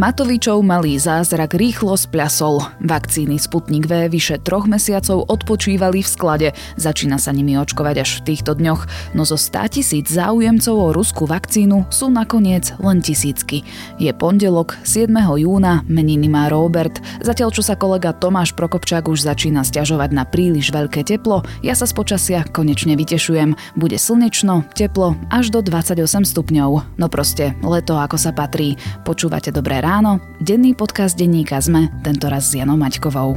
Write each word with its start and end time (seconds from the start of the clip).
Matovičov 0.00 0.64
malý 0.64 0.96
zázrak 0.96 1.60
rýchlo 1.60 1.92
spľasol. 1.92 2.64
Vakcíny 2.80 3.36
Sputnik 3.36 3.84
V 3.84 4.08
vyše 4.08 4.40
troch 4.40 4.64
mesiacov 4.64 5.28
odpočívali 5.28 6.00
v 6.00 6.08
sklade. 6.08 6.48
Začína 6.80 7.20
sa 7.20 7.36
nimi 7.36 7.60
očkovať 7.60 7.96
až 8.00 8.10
v 8.16 8.32
týchto 8.32 8.56
dňoch, 8.56 9.12
no 9.12 9.28
zo 9.28 9.36
100 9.36 9.76
tisíc 9.76 10.08
záujemcov 10.08 10.72
o 10.72 10.96
ruskú 10.96 11.28
vakcínu 11.28 11.92
sú 11.92 12.08
nakoniec 12.08 12.72
len 12.80 13.04
tisícky. 13.04 13.60
Je 14.00 14.08
pondelok, 14.16 14.80
7. 14.88 15.12
júna, 15.36 15.84
meniny 15.84 16.32
má 16.32 16.48
Robert. 16.48 16.96
Zatiaľ, 17.20 17.52
čo 17.52 17.60
sa 17.60 17.76
kolega 17.76 18.16
Tomáš 18.16 18.56
Prokopčák 18.56 19.04
už 19.04 19.28
začína 19.28 19.68
stiažovať 19.68 20.16
na 20.16 20.24
príliš 20.24 20.72
veľké 20.72 21.04
teplo, 21.04 21.44
ja 21.60 21.76
sa 21.76 21.84
z 21.84 21.92
počasia 21.92 22.48
konečne 22.48 22.96
vytešujem. 22.96 23.52
Bude 23.76 24.00
slnečno, 24.00 24.64
teplo, 24.72 25.20
až 25.28 25.52
do 25.52 25.60
28 25.60 26.24
stupňov. 26.24 26.96
No 26.96 27.06
proste, 27.12 27.52
leto 27.60 28.00
ako 28.00 28.16
sa 28.16 28.32
patrí. 28.32 28.80
Počúvate 29.04 29.52
dobré 29.52 29.84
ráno? 29.84 29.89
Denný 30.38 30.78
podcast 30.78 31.18
denníka 31.18 31.58
sme, 31.58 31.90
tentoraz 32.06 32.54
s 32.54 32.62
Janou 32.62 32.78
Maťkovou. 32.78 33.34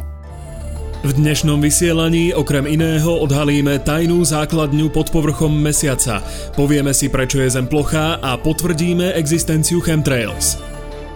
V 1.01 1.11
dnešnom 1.17 1.57
vysielaní 1.57 2.29
okrem 2.29 2.69
iného 2.69 3.09
odhalíme 3.09 3.81
tajnú 3.81 4.21
základňu 4.21 4.93
pod 4.93 5.09
povrchom 5.09 5.49
mesiaca. 5.49 6.21
Povieme 6.53 6.93
si, 6.93 7.09
prečo 7.09 7.41
je 7.41 7.49
Zem 7.57 7.65
plochá 7.65 8.21
a 8.21 8.37
potvrdíme 8.37 9.17
existenciu 9.17 9.81
chemtrails. 9.81 10.61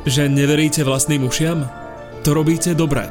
Že 0.10 0.26
neveríte 0.26 0.82
vlastným 0.82 1.30
ušiam? 1.30 1.70
To 2.26 2.34
robíte 2.34 2.74
dobre. 2.74 3.06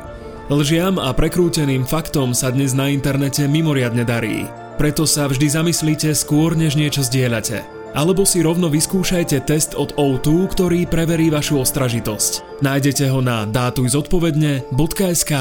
Lžiam 0.51 0.99
a 0.99 1.15
prekrúteným 1.15 1.87
faktom 1.87 2.35
sa 2.35 2.51
dnes 2.51 2.75
na 2.75 2.91
internete 2.91 3.47
mimoriadne 3.47 4.03
darí. 4.03 4.51
Preto 4.83 5.07
sa 5.07 5.31
vždy 5.31 5.47
zamyslíte 5.47 6.11
skôr, 6.11 6.59
než 6.59 6.75
niečo 6.75 7.07
zdieľate 7.07 7.76
alebo 7.93 8.25
si 8.25 8.41
rovno 8.41 8.73
vyskúšajte 8.73 9.45
test 9.45 9.77
od 9.77 9.93
O2, 9.95 10.49
ktorý 10.51 10.89
preverí 10.89 11.29
vašu 11.29 11.61
ostražitosť. 11.61 12.65
Nájdete 12.65 13.13
ho 13.13 13.21
na 13.21 13.45
dátujzodpovedne.sk 13.47 15.33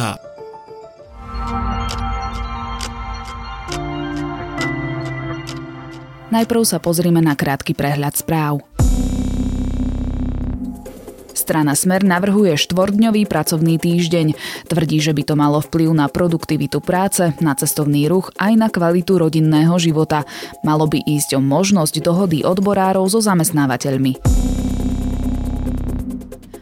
Najprv 6.36 6.62
sa 6.68 6.84
pozrime 6.84 7.24
na 7.24 7.32
krátky 7.32 7.72
prehľad 7.72 8.20
správ. 8.20 8.75
Strana 11.46 11.78
Smer 11.78 12.02
navrhuje 12.02 12.58
štvordňový 12.58 13.30
pracovný 13.30 13.78
týždeň. 13.78 14.34
Tvrdí, 14.66 14.98
že 14.98 15.14
by 15.14 15.22
to 15.30 15.38
malo 15.38 15.62
vplyv 15.62 15.94
na 15.94 16.10
produktivitu 16.10 16.82
práce, 16.82 17.38
na 17.38 17.54
cestovný 17.54 18.10
ruch 18.10 18.34
aj 18.42 18.58
na 18.58 18.66
kvalitu 18.74 19.22
rodinného 19.22 19.78
života. 19.78 20.26
Malo 20.66 20.90
by 20.90 21.06
ísť 21.06 21.38
o 21.38 21.42
možnosť 21.46 22.02
dohody 22.02 22.42
odborárov 22.42 23.06
so 23.14 23.22
zamestnávateľmi. 23.22 24.55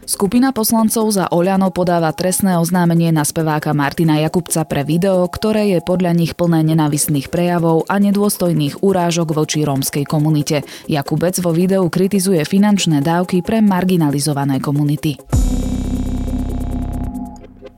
Skupina 0.04 0.52
poslancov 0.52 1.16
za 1.16 1.32
Oľano 1.32 1.72
podáva 1.72 2.12
trestné 2.12 2.60
oznámenie 2.60 3.16
na 3.16 3.24
speváka 3.24 3.72
Martina 3.72 4.20
Jakubca 4.20 4.68
pre 4.68 4.84
video, 4.84 5.24
ktoré 5.32 5.72
je 5.72 5.80
podľa 5.80 6.12
nich 6.12 6.36
plné 6.36 6.60
nenavistných 6.68 7.32
prejavov 7.32 7.88
a 7.88 8.04
nedôstojných 8.04 8.84
urážok 8.84 9.32
voči 9.32 9.64
rómskej 9.64 10.04
komunite. 10.04 10.68
Jakubec 10.92 11.40
vo 11.40 11.56
videu 11.56 11.88
kritizuje 11.88 12.44
finančné 12.44 13.00
dávky 13.00 13.40
pre 13.40 13.64
marginalizované 13.64 14.60
komunity. 14.60 15.16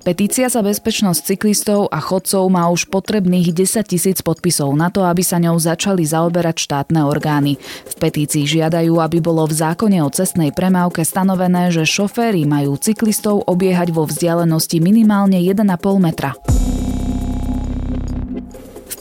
Petícia 0.06 0.46
za 0.54 0.62
bezpečnosť 0.62 1.34
cyklistov 1.34 1.90
a 1.90 1.98
chodcov 1.98 2.46
má 2.54 2.70
už 2.70 2.94
potrebných 2.94 3.50
10 3.50 3.90
tisíc 3.90 4.22
podpisov 4.22 4.70
na 4.78 4.94
to, 4.94 5.02
aby 5.02 5.26
sa 5.26 5.42
ňou 5.42 5.58
začali 5.58 6.06
zaoberať 6.06 6.62
štátne 6.62 7.02
orgány. 7.02 7.58
V 7.90 7.94
petícii 7.98 8.46
žiadajú, 8.46 9.02
aby 9.02 9.18
bolo 9.18 9.50
v 9.50 9.58
zákone 9.58 10.06
o 10.06 10.10
cestnej 10.14 10.54
premávke 10.54 11.02
stanovené, 11.02 11.74
že 11.74 11.90
šoféry 11.90 12.46
majú 12.46 12.78
cyklistov 12.78 13.50
obiehať 13.50 13.98
vo 13.98 14.06
vzdialenosti 14.06 14.78
minimálne 14.78 15.42
1,5 15.42 15.66
metra. 15.98 16.38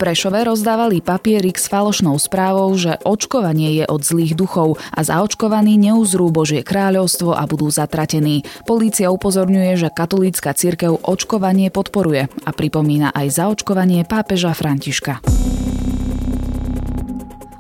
Prešove 0.05 0.45
rozdávali 0.45 1.01
papierik 1.01 1.57
s 1.57 1.65
falošnou 1.73 2.21
správou, 2.21 2.69
že 2.77 3.01
očkovanie 3.09 3.73
je 3.81 3.85
od 3.89 4.05
zlých 4.05 4.37
duchov 4.37 4.77
a 4.93 5.01
zaočkovaní 5.01 5.81
neuzrú 5.81 6.29
Božie 6.29 6.61
kráľovstvo 6.61 7.33
a 7.33 7.41
budú 7.49 7.73
zatratení. 7.73 8.45
Polícia 8.69 9.09
upozorňuje, 9.09 9.81
že 9.81 9.89
katolícka 9.89 10.53
cirkev 10.53 11.01
očkovanie 11.01 11.73
podporuje 11.73 12.29
a 12.29 12.51
pripomína 12.53 13.17
aj 13.17 13.33
zaočkovanie 13.33 14.05
pápeža 14.05 14.53
Františka. 14.53 15.25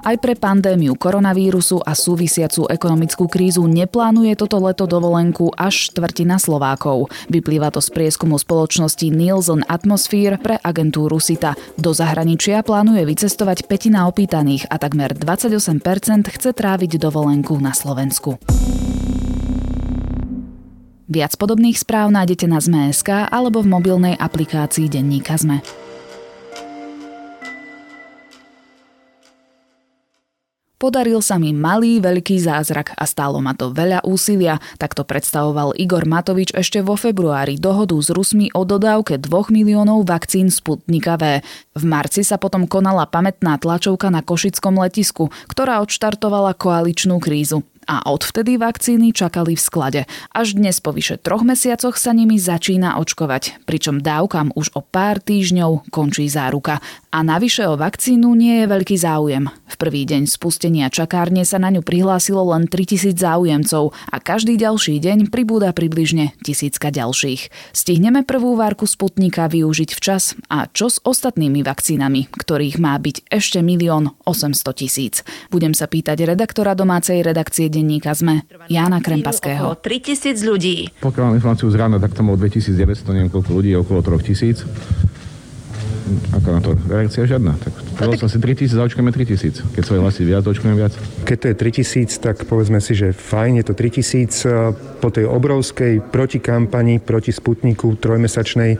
Aj 0.04 0.20
pre 0.20 0.36
pandémiu 0.36 1.00
koronavírusu 1.00 1.80
a 1.80 1.96
súvisiacu 1.96 2.68
ekonomickú 2.68 3.24
krízu 3.24 3.64
neplánuje 3.64 4.36
toto 4.36 4.60
leto 4.60 4.84
dovolenku 4.84 5.48
až 5.56 5.88
štvrtina 5.88 6.36
Slovákov. 6.36 7.08
Vyplýva 7.32 7.72
to 7.72 7.80
z 7.80 7.88
prieskumu 7.88 8.36
spoločnosti 8.36 9.08
Nielsen 9.08 9.64
Atmosphere 9.64 10.36
pre 10.36 10.60
agentúru 10.60 11.16
SITA. 11.16 11.56
Do 11.80 11.96
zahraničia 11.96 12.60
plánuje 12.60 13.00
vycestovať 13.08 13.64
petina 13.64 14.04
opýtaných 14.04 14.68
a 14.68 14.76
takmer 14.76 15.16
28% 15.16 15.80
chce 16.28 16.52
tráviť 16.52 17.00
dovolenku 17.00 17.56
na 17.56 17.72
Slovensku. 17.72 18.36
Viac 21.08 21.32
podobných 21.40 21.80
správ 21.80 22.12
nájdete 22.12 22.44
na 22.44 22.60
ZME.sk 22.60 23.32
alebo 23.32 23.64
v 23.64 23.72
mobilnej 23.72 24.14
aplikácii 24.20 24.92
Denníka 24.92 25.40
ZME. 25.40 25.83
Podaril 30.84 31.24
sa 31.24 31.40
mi 31.40 31.56
malý 31.56 31.96
veľký 31.96 32.44
zázrak 32.44 32.92
a 32.92 33.08
stálo 33.08 33.40
ma 33.40 33.56
to 33.56 33.72
veľa 33.72 34.04
úsilia, 34.04 34.60
tak 34.76 34.92
to 34.92 35.00
predstavoval 35.00 35.72
Igor 35.80 36.04
Matovič 36.04 36.52
ešte 36.52 36.84
vo 36.84 36.92
februári 36.92 37.56
dohodu 37.56 37.96
s 37.96 38.12
Rusmi 38.12 38.52
o 38.52 38.68
dodávke 38.68 39.16
2 39.16 39.32
miliónov 39.48 40.04
vakcín 40.04 40.52
Sputnika 40.52 41.16
V. 41.16 41.40
V 41.72 41.84
marci 41.88 42.20
sa 42.20 42.36
potom 42.36 42.68
konala 42.68 43.08
pamätná 43.08 43.56
tlačovka 43.56 44.12
na 44.12 44.20
Košickom 44.20 44.76
letisku, 44.76 45.32
ktorá 45.48 45.80
odštartovala 45.80 46.52
koaličnú 46.52 47.16
krízu 47.16 47.64
a 47.84 48.08
odvtedy 48.08 48.56
vakcíny 48.56 49.12
čakali 49.12 49.54
v 49.54 49.62
sklade. 49.62 50.02
Až 50.32 50.56
dnes 50.56 50.80
po 50.80 50.90
vyše 50.90 51.20
troch 51.20 51.44
mesiacoch 51.44 52.00
sa 52.00 52.16
nimi 52.16 52.40
začína 52.40 52.96
očkovať, 52.98 53.64
pričom 53.68 54.00
dávkam 54.00 54.52
už 54.56 54.72
o 54.74 54.80
pár 54.80 55.20
týždňov 55.20 55.92
končí 55.92 56.26
záruka. 56.26 56.80
A 57.14 57.22
navyše 57.22 57.68
o 57.70 57.78
vakcínu 57.78 58.34
nie 58.34 58.64
je 58.64 58.66
veľký 58.66 58.96
záujem. 58.98 59.46
V 59.70 59.74
prvý 59.78 60.02
deň 60.02 60.26
spustenia 60.26 60.90
čakárne 60.90 61.46
sa 61.46 61.62
na 61.62 61.70
ňu 61.70 61.86
prihlásilo 61.86 62.42
len 62.50 62.66
3000 62.66 63.14
záujemcov 63.14 63.94
a 64.10 64.16
každý 64.18 64.58
ďalší 64.58 64.98
deň 64.98 65.30
pribúda 65.30 65.70
približne 65.70 66.34
tisícka 66.42 66.90
ďalších. 66.90 67.50
Stihneme 67.70 68.26
prvú 68.26 68.58
várku 68.58 68.86
Sputnika 68.90 69.46
využiť 69.46 69.90
včas 69.94 70.34
a 70.50 70.66
čo 70.70 70.90
s 70.90 70.98
ostatnými 71.02 71.62
vakcínami, 71.62 72.30
ktorých 72.34 72.82
má 72.82 72.98
byť 72.98 73.30
ešte 73.30 73.62
milión 73.62 74.14
800 74.26 74.74
tisíc. 74.74 75.14
Budem 75.54 75.70
sa 75.70 75.86
pýtať 75.86 76.26
redaktora 76.26 76.74
domácej 76.74 77.22
redakcie 77.22 77.70
denníka 77.74 78.14
ZME, 78.14 78.46
Jána 78.70 79.02
Krempaského. 79.02 79.74
3000 79.74 80.38
ľudí. 80.46 80.94
Pokiaľ 81.02 81.22
mám 81.26 81.34
infláciu 81.42 81.66
z 81.68 81.76
rána, 81.76 81.98
tak 81.98 82.14
to 82.14 82.22
bolo 82.22 82.38
2900, 82.38 83.10
neviem 83.10 83.30
koľko 83.34 83.50
ľudí, 83.50 83.74
okolo 83.74 84.06
3000 84.06 85.03
ako 86.36 86.48
na 86.52 86.60
to 86.60 86.70
reakcia 86.86 87.24
žiadna. 87.24 87.56
Tak 87.56 87.72
povedal 87.96 88.20
som 88.20 88.28
si 88.28 88.36
3000, 88.36 88.76
zaočkujeme 88.76 89.08
3000. 89.08 89.72
Keď 89.72 89.82
svoje 89.82 90.00
hlasy 90.04 90.22
viac, 90.28 90.42
zaočkujem 90.44 90.76
viac. 90.76 90.92
Keď 91.24 91.36
to 91.40 91.46
je 91.48 91.54
3000, 91.56 92.20
tak 92.20 92.36
povedzme 92.44 92.78
si, 92.84 92.92
že 92.92 93.16
fajn, 93.16 93.60
je 93.60 93.64
to 93.64 93.72
3000 93.72 95.00
po 95.00 95.08
tej 95.08 95.24
obrovskej 95.24 96.04
protikampani 96.04 97.00
proti 97.00 97.32
Sputniku 97.32 97.96
trojmesačnej. 97.96 98.76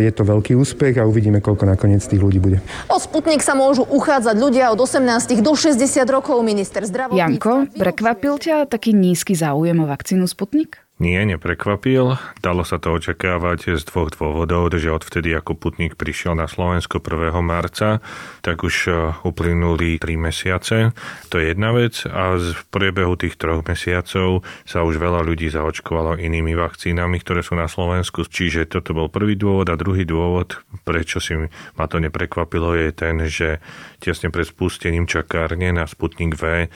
Je 0.00 0.10
to 0.12 0.22
veľký 0.24 0.56
úspech 0.56 1.00
a 1.00 1.08
uvidíme, 1.08 1.40
koľko 1.40 1.64
nakoniec 1.64 2.04
tých 2.04 2.20
ľudí 2.20 2.40
bude. 2.40 2.60
O 2.92 3.00
Sputnik 3.00 3.40
sa 3.40 3.56
môžu 3.56 3.88
uchádzať 3.88 4.36
ľudia 4.36 4.72
od 4.72 4.80
18 4.80 5.40
do 5.40 5.52
60 5.56 5.80
rokov. 6.08 6.40
Minister 6.44 6.84
zdravotníctva... 6.84 7.28
Janko, 7.28 7.54
prekvapil 7.76 8.34
ťa 8.40 8.56
taký 8.68 8.92
nízky 8.96 9.36
záujem 9.36 9.76
o 9.80 9.86
vakcínu 9.88 10.28
Sputnik? 10.28 10.80
Nie, 10.98 11.22
neprekvapil. 11.22 12.18
Dalo 12.42 12.66
sa 12.66 12.82
to 12.82 12.90
očakávať 12.90 13.78
z 13.78 13.86
dvoch 13.86 14.10
dôvodov, 14.10 14.74
že 14.74 14.90
odvtedy 14.90 15.30
ako 15.30 15.54
putník 15.54 15.94
prišiel 15.94 16.34
na 16.34 16.50
Slovensko 16.50 16.98
1. 16.98 17.38
marca, 17.38 18.02
tak 18.42 18.66
už 18.66 18.74
e, 18.90 19.14
uplynuli 19.22 20.02
3 20.02 20.18
mesiace. 20.18 20.90
To 21.30 21.38
je 21.38 21.54
jedna 21.54 21.70
vec 21.70 22.02
a 22.02 22.34
v 22.34 22.50
priebehu 22.74 23.14
tých 23.14 23.38
troch 23.38 23.62
mesiacov 23.62 24.42
sa 24.66 24.82
už 24.82 24.98
veľa 24.98 25.22
ľudí 25.22 25.46
zaočkovalo 25.46 26.18
inými 26.18 26.58
vakcínami, 26.58 27.22
ktoré 27.22 27.46
sú 27.46 27.54
na 27.54 27.70
Slovensku. 27.70 28.26
Čiže 28.26 28.66
toto 28.66 28.90
bol 28.90 29.06
prvý 29.06 29.38
dôvod 29.38 29.70
a 29.70 29.78
druhý 29.78 30.02
dôvod, 30.02 30.58
prečo 30.82 31.22
si 31.22 31.38
ma 31.78 31.86
to 31.86 32.02
neprekvapilo, 32.02 32.74
je 32.74 32.90
ten, 32.90 33.22
že 33.30 33.62
tesne 34.02 34.34
pred 34.34 34.50
spustením 34.50 35.06
čakárne 35.06 35.70
na 35.70 35.86
Sputnik 35.86 36.34
V 36.34 36.66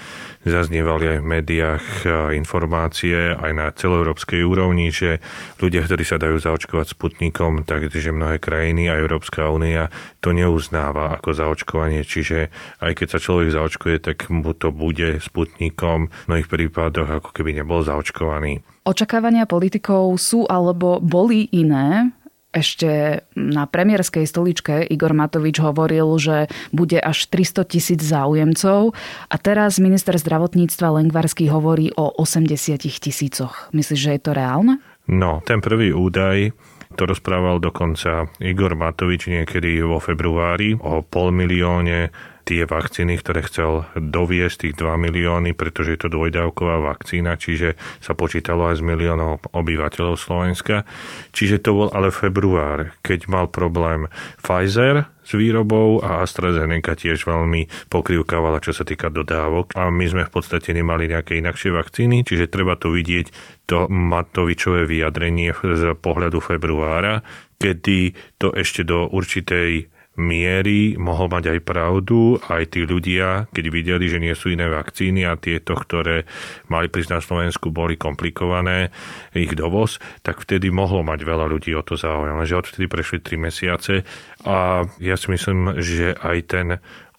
zaznievali 0.46 1.18
aj 1.18 1.18
v 1.18 1.26
médiách 1.26 1.84
e, 2.06 2.38
informácie 2.38 3.34
aj 3.34 3.50
na 3.50 3.66
celú 3.74 4.11
európskej 4.12 4.44
úrovni, 4.44 4.92
že 4.92 5.24
ľudia, 5.56 5.88
ktorí 5.88 6.04
sa 6.04 6.20
dajú 6.20 6.36
zaočkovať 6.36 6.92
sputnikom, 6.92 7.64
takže 7.64 8.12
mnohé 8.12 8.36
krajiny 8.36 8.92
a 8.92 9.00
Európska 9.00 9.48
únia 9.48 9.88
to 10.20 10.36
neuznáva 10.36 11.16
ako 11.16 11.32
zaočkovanie, 11.32 12.04
čiže 12.04 12.52
aj 12.84 12.92
keď 12.92 13.08
sa 13.16 13.18
človek 13.24 13.56
zaočkuje, 13.56 13.96
tak 14.04 14.28
mu 14.28 14.52
to 14.52 14.68
bude 14.68 15.24
sputnikom 15.24 16.12
v 16.12 16.26
mnohých 16.28 16.52
prípadoch, 16.52 17.08
ako 17.08 17.32
keby 17.32 17.56
nebol 17.56 17.80
zaočkovaný. 17.80 18.60
Očakávania 18.84 19.48
politikov 19.48 20.12
sú 20.20 20.44
alebo 20.44 21.00
boli 21.00 21.48
iné 21.56 22.12
ešte 22.52 23.24
na 23.32 23.64
premiérskej 23.64 24.28
stoličke 24.28 24.84
Igor 24.84 25.16
Matovič 25.16 25.58
hovoril, 25.58 26.06
že 26.20 26.52
bude 26.70 27.00
až 27.00 27.26
300 27.32 27.64
tisíc 27.64 28.00
záujemcov 28.04 28.92
a 29.32 29.36
teraz 29.40 29.80
minister 29.80 30.14
zdravotníctva 30.14 31.00
Lengvarský 31.00 31.48
hovorí 31.48 31.90
o 31.96 32.12
80 32.12 32.76
tisícoch. 33.00 33.72
Myslíš, 33.72 34.00
že 34.00 34.10
je 34.14 34.22
to 34.22 34.32
reálne? 34.36 34.78
No, 35.08 35.40
ten 35.42 35.58
prvý 35.64 35.90
údaj 35.90 36.52
to 36.92 37.08
rozprával 37.08 37.56
dokonca 37.56 38.28
Igor 38.38 38.76
Matovič 38.76 39.32
niekedy 39.32 39.80
vo 39.80 39.96
februári 39.96 40.76
o 40.76 41.00
pol 41.00 41.32
milióne 41.32 42.12
tie 42.42 42.66
vakcíny, 42.66 43.18
ktoré 43.22 43.46
chcel 43.46 43.86
doviesť, 43.94 44.68
tých 44.68 44.74
2 44.78 44.98
milióny, 44.98 45.54
pretože 45.54 45.94
je 45.94 46.00
to 46.06 46.08
dvojdávková 46.12 46.82
vakcína, 46.82 47.38
čiže 47.38 47.78
sa 48.02 48.12
počítalo 48.18 48.70
aj 48.70 48.78
z 48.78 48.86
miliónov 48.86 49.42
obyvateľov 49.54 50.18
Slovenska. 50.18 50.84
Čiže 51.30 51.62
to 51.62 51.70
bol 51.72 51.88
ale 51.94 52.10
február, 52.10 52.94
keď 53.00 53.30
mal 53.30 53.46
problém 53.48 54.10
Pfizer 54.42 55.06
s 55.22 55.38
výrobou 55.38 56.02
a 56.02 56.26
AstraZeneca 56.26 56.98
tiež 56.98 57.22
veľmi 57.22 57.70
pokrivkávala, 57.86 58.58
čo 58.58 58.74
sa 58.74 58.82
týka 58.82 59.08
dodávok 59.08 59.78
a 59.78 59.86
my 59.88 60.06
sme 60.10 60.22
v 60.26 60.34
podstate 60.34 60.74
nemali 60.74 61.06
nejaké 61.06 61.38
inakšie 61.38 61.70
vakcíny, 61.70 62.26
čiže 62.26 62.50
treba 62.50 62.74
tu 62.74 62.90
vidieť 62.90 63.30
to 63.70 63.86
Matovičové 63.86 64.84
vyjadrenie 64.84 65.54
z 65.54 65.94
pohľadu 65.94 66.42
februára, 66.42 67.22
kedy 67.62 68.18
to 68.42 68.50
ešte 68.50 68.82
do 68.82 69.06
určitej 69.06 69.86
miery 70.16 71.00
mohol 71.00 71.32
mať 71.32 71.56
aj 71.56 71.60
pravdu, 71.64 72.36
aj 72.44 72.76
tí 72.76 72.84
ľudia, 72.84 73.48
keď 73.48 73.64
videli, 73.72 74.06
že 74.12 74.20
nie 74.20 74.36
sú 74.36 74.52
iné 74.52 74.68
vakcíny 74.68 75.24
a 75.24 75.40
tieto, 75.40 75.72
ktoré 75.72 76.28
mali 76.68 76.92
prísť 76.92 77.10
na 77.16 77.20
Slovensku, 77.24 77.72
boli 77.72 77.96
komplikované, 77.96 78.92
ich 79.32 79.56
dovoz, 79.56 79.96
tak 80.20 80.44
vtedy 80.44 80.68
mohlo 80.68 81.00
mať 81.00 81.24
veľa 81.24 81.48
ľudí 81.48 81.72
o 81.72 81.80
to 81.80 81.96
záujem. 81.96 82.36
Lenže 82.36 82.60
odtedy 82.60 82.92
prešli 82.92 83.24
3 83.24 83.40
mesiace 83.40 84.04
a 84.44 84.84
ja 85.00 85.16
si 85.16 85.32
myslím, 85.32 85.80
že 85.80 86.12
aj 86.20 86.38
ten 86.44 86.66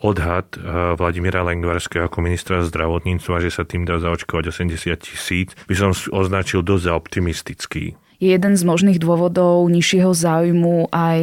odhad 0.04 0.54
eh, 0.54 0.94
Vladimíra 0.94 1.42
Lengvarského 1.42 2.06
ako 2.06 2.22
ministra 2.22 2.62
zdravotníctva, 2.62 3.42
že 3.42 3.50
sa 3.50 3.64
tým 3.66 3.90
dá 3.90 3.98
zaočkovať 3.98 4.54
80 4.54 4.94
tisíc, 5.02 5.50
by 5.66 5.74
som 5.74 5.90
označil 6.14 6.62
dosť 6.62 6.84
za 6.86 6.94
optimistický. 6.94 7.98
Je 8.22 8.32
jeden 8.32 8.54
z 8.56 8.64
možných 8.64 9.02
dôvodov 9.02 9.68
nižšieho 9.68 10.14
záujmu 10.16 10.94
aj 10.94 11.20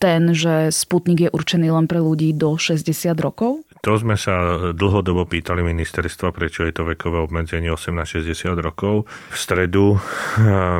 ten, 0.00 0.32
že 0.32 0.72
Sputnik 0.72 1.28
je 1.28 1.30
určený 1.30 1.68
len 1.68 1.84
pre 1.84 2.00
ľudí 2.00 2.32
do 2.32 2.56
60 2.56 2.88
rokov? 3.20 3.60
To 3.80 3.96
sme 3.96 4.12
sa 4.20 4.68
dlhodobo 4.76 5.24
pýtali 5.24 5.64
ministerstva, 5.64 6.36
prečo 6.36 6.68
je 6.68 6.72
to 6.76 6.84
vekové 6.84 7.24
obmedzenie 7.24 7.72
18-60 7.72 8.52
rokov. 8.60 9.08
V 9.32 9.36
stredu 9.40 9.96
eh, 9.96 10.00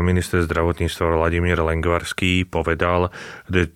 minister 0.05 0.45
zdravotníctva 0.45 1.17
Vladimír 1.17 1.57
Lengvarský 1.65 2.45
povedal, 2.45 3.09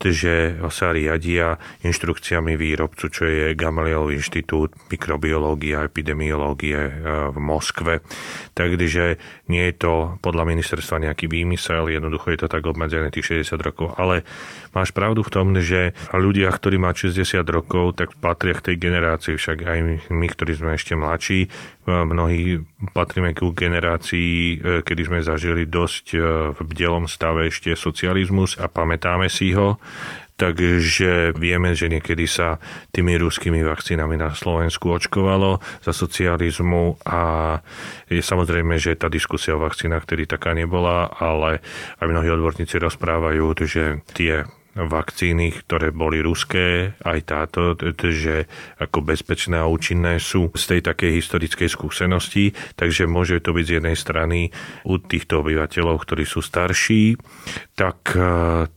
že 0.04 0.60
sa 0.68 0.92
riadia 0.92 1.56
inštrukciami 1.80 2.52
výrobcu, 2.52 3.04
čo 3.08 3.24
je 3.24 3.56
Gamalielov 3.56 4.12
inštitút 4.12 4.76
mikrobiológie 4.92 5.72
a 5.72 5.88
epidemiológie 5.88 6.76
eh, 6.76 6.92
v 7.32 7.38
Moskve. 7.40 8.04
Takže 8.52 9.16
nie 9.48 9.64
je 9.72 9.74
to 9.80 10.20
podľa 10.20 10.44
ministerstva 10.52 11.00
nejaký 11.00 11.32
výmysel, 11.32 11.88
jednoducho 11.88 12.28
je 12.28 12.44
to 12.44 12.48
tak 12.52 12.68
obmedzené 12.68 13.08
tých 13.08 13.40
60 13.40 13.56
rokov. 13.56 13.96
Ale 13.96 14.20
máš 14.76 14.92
pravdu 14.92 15.24
v 15.24 15.32
tom, 15.32 15.56
že 15.64 15.96
ľudia, 16.12 16.52
ktorí 16.52 16.76
má 16.76 16.92
60 16.92 17.40
rokov, 17.48 17.96
tak 17.96 18.12
patria 18.20 18.52
k 18.52 18.68
tej 18.68 18.76
generácii 18.84 19.13
generácii, 19.14 19.38
však 19.38 19.58
aj 19.62 19.78
my, 20.10 20.26
ktorí 20.26 20.52
sme 20.58 20.74
ešte 20.74 20.98
mladší, 20.98 21.46
mnohí 21.86 22.66
patríme 22.90 23.30
ku 23.38 23.54
generácii, 23.54 24.34
e, 24.34 24.82
kedy 24.82 25.02
sme 25.06 25.20
zažili 25.22 25.70
dosť 25.70 26.06
e, 26.14 26.18
v 26.50 26.58
bdelom 26.58 27.06
stave 27.06 27.46
ešte 27.46 27.78
socializmus 27.78 28.58
a 28.58 28.66
pamätáme 28.66 29.30
si 29.30 29.54
ho. 29.54 29.78
Takže 30.34 31.30
vieme, 31.38 31.78
že 31.78 31.86
niekedy 31.86 32.26
sa 32.26 32.58
tými 32.90 33.14
ruskými 33.22 33.62
vakcínami 33.62 34.18
na 34.18 34.34
Slovensku 34.34 34.90
očkovalo 34.90 35.62
za 35.78 35.94
socializmu 35.94 36.98
a 37.06 37.22
je 38.10 38.18
samozrejme, 38.18 38.74
že 38.82 38.98
tá 38.98 39.06
diskusia 39.06 39.54
o 39.54 39.62
vakcínach 39.62 40.02
tedy 40.10 40.26
taká 40.26 40.50
nebola, 40.50 41.06
ale 41.22 41.62
aj 42.02 42.06
mnohí 42.10 42.34
odborníci 42.34 42.82
rozprávajú, 42.82 43.46
že 43.62 44.02
tie 44.10 44.42
vakcíny, 44.74 45.54
ktoré 45.54 45.94
boli 45.94 46.18
ruské, 46.18 46.98
aj 47.06 47.18
táto, 47.22 47.78
že 48.10 48.50
ako 48.82 49.06
bezpečné 49.06 49.62
a 49.62 49.70
účinné 49.70 50.18
sú 50.18 50.50
z 50.54 50.64
tej 50.74 50.80
takej 50.90 51.10
historickej 51.22 51.68
skúsenosti, 51.70 52.50
takže 52.74 53.06
môže 53.06 53.38
to 53.38 53.54
byť 53.54 53.64
z 53.64 53.74
jednej 53.78 53.96
strany 53.96 54.50
u 54.82 54.98
týchto 54.98 55.46
obyvateľov, 55.46 56.02
ktorí 56.02 56.26
sú 56.26 56.42
starší, 56.42 57.14
tak 57.78 58.14
e, 58.14 58.20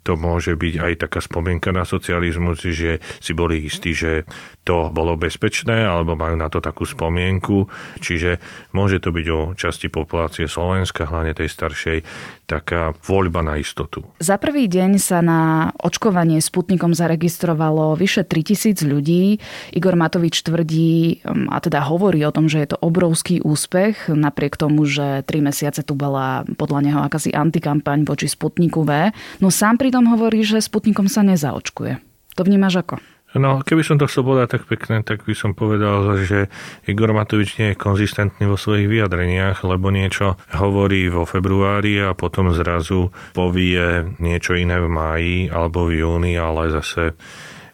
to 0.06 0.14
môže 0.14 0.54
byť 0.54 0.74
aj 0.78 0.94
taká 1.10 1.20
spomienka 1.22 1.74
na 1.74 1.86
socializmus, 1.86 2.62
že 2.62 3.02
si 3.18 3.34
boli 3.34 3.66
istí, 3.66 3.98
že 3.98 4.26
to 4.68 4.92
bolo 4.92 5.16
bezpečné, 5.16 5.88
alebo 5.88 6.20
majú 6.20 6.36
na 6.36 6.52
to 6.52 6.60
takú 6.60 6.84
spomienku. 6.84 7.72
Čiže 8.04 8.44
môže 8.76 9.00
to 9.00 9.16
byť 9.16 9.28
o 9.32 9.42
časti 9.56 9.88
populácie 9.88 10.46
Slovenska, 10.46 11.08
hlavne 11.08 11.32
tej 11.32 11.48
staršej, 11.48 11.98
taká 12.48 12.96
voľba 13.04 13.44
na 13.44 13.60
istotu. 13.60 14.08
Za 14.24 14.40
prvý 14.40 14.72
deň 14.72 14.92
sa 14.98 15.20
na 15.20 15.70
očkovanie 15.84 16.40
Sputnikom 16.40 16.96
zaregistrovalo 16.96 18.00
vyše 18.00 18.24
3000 18.24 18.88
ľudí. 18.88 19.44
Igor 19.76 20.00
Matovič 20.00 20.42
tvrdí, 20.48 21.22
um, 21.28 21.52
a 21.52 21.60
teda 21.60 21.84
hovorí 21.84 22.24
o 22.24 22.32
tom, 22.32 22.48
že 22.48 22.64
je 22.64 22.72
to 22.72 22.78
obrovský 22.80 23.44
úspech, 23.44 24.08
napriek 24.08 24.56
tomu, 24.56 24.88
že 24.88 25.28
3 25.28 25.44
mesiace 25.44 25.84
tu 25.84 25.94
bola 25.94 26.48
podľa 26.56 26.80
neho 26.88 27.00
akási 27.04 27.36
antikampaň 27.36 28.08
voči 28.08 28.32
Sputniku 28.32 28.88
V. 28.88 29.12
No 29.44 29.52
sám 29.52 29.76
pritom 29.76 30.08
hovorí, 30.08 30.48
že 30.48 30.64
Sputnikom 30.64 31.12
sa 31.12 31.28
nezaočkuje. 31.28 32.00
To 32.40 32.42
vnímaš 32.48 32.80
ako? 32.88 33.17
No, 33.36 33.60
keby 33.60 33.84
som 33.84 34.00
to 34.00 34.08
chcel 34.08 34.24
povedať 34.24 34.56
tak 34.56 34.64
pekne, 34.72 35.04
tak 35.04 35.28
by 35.28 35.36
som 35.36 35.52
povedal, 35.52 36.16
že 36.24 36.48
Igor 36.88 37.12
Matovič 37.12 37.60
nie 37.60 37.76
je 37.76 37.82
konzistentný 37.82 38.48
vo 38.48 38.56
svojich 38.56 38.88
vyjadreniach, 38.88 39.68
lebo 39.68 39.92
niečo 39.92 40.40
hovorí 40.56 41.12
vo 41.12 41.28
februári 41.28 42.00
a 42.00 42.16
potom 42.16 42.56
zrazu 42.56 43.12
povie 43.36 44.16
niečo 44.24 44.56
iné 44.56 44.80
v 44.80 44.88
máji 44.88 45.38
alebo 45.52 45.92
v 45.92 46.08
júni, 46.08 46.40
ale 46.40 46.72
zase 46.72 47.20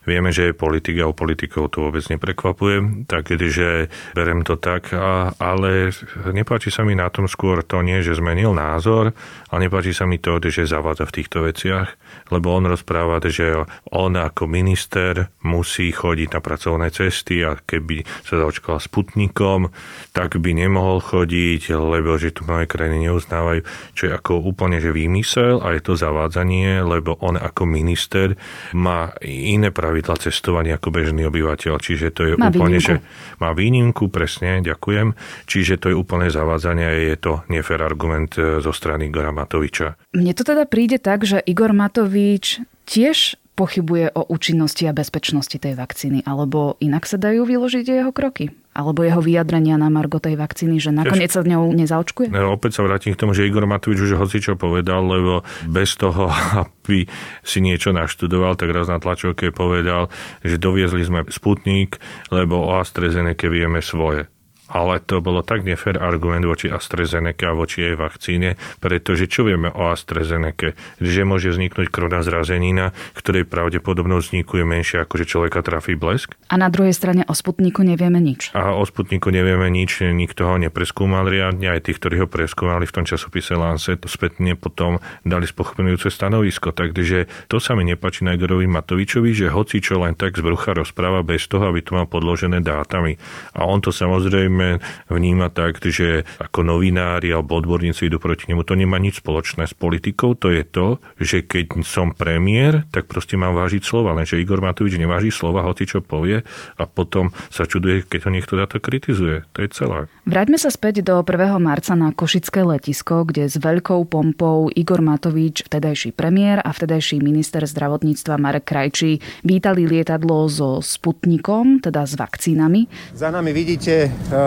Vieme, 0.04 0.36
že 0.36 0.52
je 0.52 0.54
politik 0.54 1.00
a 1.00 1.08
u 1.08 1.16
politikov 1.16 1.72
to 1.72 1.88
vôbec 1.88 2.04
neprekvapuje, 2.12 3.08
takže 3.08 3.88
berem 4.12 4.44
to 4.44 4.60
tak, 4.60 4.92
a, 4.92 5.32
ale 5.40 5.96
nepáči 6.28 6.68
sa 6.68 6.84
mi 6.84 6.92
na 6.92 7.08
tom 7.08 7.32
skôr 7.32 7.64
to 7.64 7.80
nie, 7.80 8.04
že 8.04 8.20
zmenil 8.20 8.52
názor, 8.52 9.16
ale 9.48 9.60
nepáči 9.72 9.96
sa 9.96 10.04
mi 10.04 10.20
to, 10.20 10.44
že 10.44 10.68
zavádza 10.68 11.08
v 11.08 11.16
týchto 11.16 11.48
veciach, 11.48 11.96
lebo 12.36 12.52
on 12.52 12.68
rozpráva, 12.68 13.24
že 13.24 13.64
on 13.96 14.20
ako 14.20 14.44
minister 14.44 15.32
musí 15.48 15.96
chodiť 15.96 16.36
na 16.36 16.40
pracovné 16.44 16.92
cesty 16.92 17.40
a 17.48 17.56
keby 17.56 18.04
sa 18.28 18.44
zaočkoval 18.44 18.84
sputnikom, 18.84 19.72
tak 20.12 20.36
by 20.36 20.52
nemohol 20.52 21.00
chodiť, 21.00 21.72
lebo 21.80 22.20
že 22.20 22.36
tu 22.36 22.44
mnohé 22.44 22.68
krajiny 22.68 23.08
neuznávajú, 23.08 23.64
čo 23.96 24.04
je 24.10 24.12
ako 24.12 24.44
úplne 24.44 24.84
že 24.84 24.92
výmysel 24.92 25.64
a 25.64 25.72
je 25.72 25.82
to 25.82 25.96
zavádzanie, 25.96 26.84
lebo 26.84 27.16
on 27.24 27.40
ako 27.40 27.64
minister 27.64 28.36
má 28.76 29.16
iné 29.24 29.72
pravidla 29.72 29.93
pravidla 29.94 30.18
cestovania 30.18 30.82
ako 30.82 30.90
bežný 30.90 31.30
obyvateľ. 31.30 31.78
Čiže 31.78 32.10
to 32.18 32.22
je 32.26 32.34
má 32.34 32.50
úplne, 32.50 32.82
výnimku. 32.82 32.90
že 32.90 32.96
má 33.38 33.54
výnimku, 33.54 34.10
presne, 34.10 34.66
ďakujem. 34.66 35.14
Čiže 35.46 35.78
to 35.78 35.94
je 35.94 35.96
úplne 36.02 36.34
zavádzanie 36.34 36.82
a 36.82 36.94
je 37.14 37.18
to 37.22 37.46
nefér 37.46 37.86
argument 37.86 38.34
e, 38.34 38.58
zo 38.58 38.74
strany 38.74 39.14
Igora 39.14 39.30
Matoviča. 39.30 39.94
Mne 40.18 40.34
to 40.34 40.42
teda 40.42 40.66
príde 40.66 40.98
tak, 40.98 41.30
že 41.30 41.38
Igor 41.46 41.78
Matovič 41.78 42.66
tiež 42.90 43.38
pochybuje 43.54 44.18
o 44.18 44.26
účinnosti 44.34 44.90
a 44.90 44.98
bezpečnosti 44.98 45.54
tej 45.54 45.78
vakcíny, 45.78 46.26
alebo 46.26 46.74
inak 46.82 47.06
sa 47.06 47.22
dajú 47.22 47.46
vyložiť 47.46 47.86
jeho 47.86 48.10
kroky? 48.10 48.50
Alebo 48.74 49.06
jeho 49.06 49.22
vyjadrenia 49.22 49.78
na 49.78 49.88
Margo 49.94 50.18
tej 50.18 50.34
vakcíny, 50.34 50.82
že 50.82 50.90
nakoniec 50.90 51.30
sa 51.30 51.46
ňou 51.46 51.70
nezaočkuje? 51.72 52.34
No, 52.34 52.58
opäť 52.58 52.82
sa 52.82 52.82
vrátim 52.82 53.14
k 53.14 53.22
tomu, 53.22 53.38
že 53.38 53.46
Igor 53.46 53.70
Matovič 53.70 54.02
už 54.02 54.18
hoci 54.18 54.42
čo 54.42 54.58
povedal, 54.58 55.06
lebo 55.06 55.46
bez 55.70 55.94
toho, 55.94 56.34
aby 56.66 57.06
si 57.46 57.62
niečo 57.62 57.94
naštudoval, 57.94 58.58
tak 58.58 58.74
raz 58.74 58.90
na 58.90 58.98
tlačovke 58.98 59.54
povedal, 59.54 60.10
že 60.42 60.58
doviezli 60.58 61.06
sme 61.06 61.22
Sputnik, 61.30 62.02
lebo 62.34 62.58
o 62.58 62.82
AstraZeneca 62.82 63.46
vieme 63.48 63.80
svoje. 63.86 64.33
Ale 64.74 64.98
to 65.06 65.22
bolo 65.22 65.46
tak 65.46 65.62
nefér 65.62 66.02
argument 66.02 66.42
voči 66.50 66.66
AstraZeneca 66.74 67.54
a 67.54 67.58
voči 67.58 67.86
jej 67.86 67.94
vakcíne, 67.94 68.58
pretože 68.82 69.30
čo 69.30 69.46
vieme 69.46 69.70
o 69.70 69.94
AstraZeneca? 69.94 70.74
Že 70.98 71.22
môže 71.30 71.54
vzniknúť 71.54 71.94
krvná 71.94 72.26
zrazenina, 72.26 72.90
ktorej 73.14 73.46
pravdepodobnosť 73.46 74.26
vzniku 74.34 74.58
je 74.58 74.66
menšia 74.66 75.06
ako 75.06 75.22
že 75.22 75.30
človeka 75.30 75.62
trafí 75.62 75.94
blesk. 75.94 76.34
A 76.50 76.58
na 76.58 76.74
druhej 76.74 76.98
strane 76.98 77.22
o 77.30 77.38
Sputniku 77.38 77.86
nevieme 77.86 78.18
nič. 78.18 78.50
A 78.58 78.74
o 78.74 78.82
Sputniku 78.82 79.30
nevieme 79.30 79.70
nič, 79.70 80.02
nikto 80.02 80.50
ho 80.50 80.58
nepreskúmal 80.58 81.30
riadne, 81.30 81.70
aj 81.70 81.86
tí, 81.86 81.92
ktorí 81.94 82.26
ho 82.26 82.28
preskúmali 82.28 82.90
v 82.90 82.96
tom 82.98 83.06
časopise 83.06 83.54
Lancet, 83.54 84.02
spätne 84.10 84.58
potom 84.58 84.98
dali 85.22 85.46
spochybňujúce 85.46 86.10
stanovisko. 86.10 86.74
Takže 86.74 87.30
to 87.46 87.62
sa 87.62 87.78
mi 87.78 87.86
nepačí 87.86 88.26
na 88.26 88.34
Igorovi 88.34 88.66
Matovičovi, 88.66 89.38
že 89.38 89.54
hoci 89.54 89.84
čo 89.84 90.02
len 90.02 90.18
tak 90.18 90.34
z 90.34 90.42
brucha 90.42 90.74
rozpráva 90.74 91.22
bez 91.22 91.46
toho, 91.46 91.70
aby 91.70 91.86
to 91.86 91.94
mal 91.94 92.10
podložené 92.10 92.64
dátami. 92.66 93.22
A 93.54 93.70
on 93.70 93.84
to 93.84 93.94
samozrejme 93.94 94.63
samozrejme 94.64 95.12
vníma 95.12 95.48
tak, 95.54 95.84
že 95.84 96.26
ako 96.40 96.66
novinári 96.66 97.30
alebo 97.30 97.60
odborníci 97.60 98.08
idú 98.08 98.18
proti 98.18 98.50
nemu. 98.50 98.64
To 98.66 98.76
nemá 98.76 98.98
nič 98.98 99.22
spoločné 99.22 99.68
s 99.68 99.76
politikou. 99.76 100.34
To 100.40 100.50
je 100.50 100.64
to, 100.66 100.98
že 101.20 101.46
keď 101.46 101.84
som 101.86 102.16
premiér, 102.16 102.88
tak 102.90 103.06
proste 103.06 103.36
mám 103.38 103.54
vážiť 103.54 103.84
slova. 103.84 104.16
Lenže 104.16 104.40
Igor 104.40 104.64
Matovič 104.64 104.96
neváži 104.96 105.30
slova, 105.30 105.66
hoci 105.68 105.86
čo 105.86 106.00
povie 106.02 106.42
a 106.80 106.84
potom 106.88 107.36
sa 107.52 107.68
čuduje, 107.68 108.08
keď 108.08 108.20
ho 108.28 108.32
niekto 108.32 108.54
za 108.58 108.66
to 108.66 108.80
kritizuje. 108.80 109.46
To 109.54 109.60
je 109.62 109.70
celé. 109.70 110.00
Vráťme 110.24 110.58
sa 110.58 110.72
späť 110.72 111.04
do 111.04 111.20
1. 111.20 111.60
marca 111.60 111.94
na 111.94 112.16
Košické 112.16 112.64
letisko, 112.64 113.28
kde 113.28 113.52
s 113.52 113.60
veľkou 113.60 114.08
pompou 114.08 114.72
Igor 114.72 115.04
Matovič, 115.04 115.68
vtedajší 115.68 116.16
premiér 116.16 116.64
a 116.64 116.72
vtedajší 116.72 117.20
minister 117.20 117.64
zdravotníctva 117.68 118.40
Marek 118.40 118.66
Krajčí 118.66 119.20
vítali 119.44 119.84
lietadlo 119.84 120.48
so 120.48 120.80
Sputnikom, 120.80 121.84
teda 121.84 122.08
s 122.08 122.16
vakcínami. 122.16 122.88
Za 123.14 123.30
nami 123.34 123.52
vidíte 123.52 124.08
uh, 124.08 124.44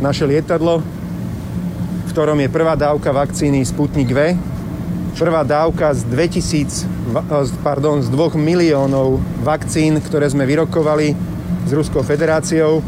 naše 0.00 0.24
lietadlo, 0.24 0.80
v 0.80 2.10
ktorom 2.10 2.40
je 2.40 2.48
prvá 2.48 2.74
dávka 2.74 3.12
vakcíny 3.12 3.60
Sputnik 3.62 4.10
V. 4.10 4.34
Prvá 5.16 5.44
dávka 5.44 5.96
z 5.96 6.04
2000, 6.12 7.12
pardon, 7.64 8.04
z 8.04 8.08
2 8.12 8.36
miliónov 8.36 9.20
vakcín, 9.40 9.96
ktoré 10.00 10.28
sme 10.28 10.44
vyrokovali 10.44 11.16
s 11.64 11.70
Ruskou 11.72 12.04
federáciou 12.04 12.84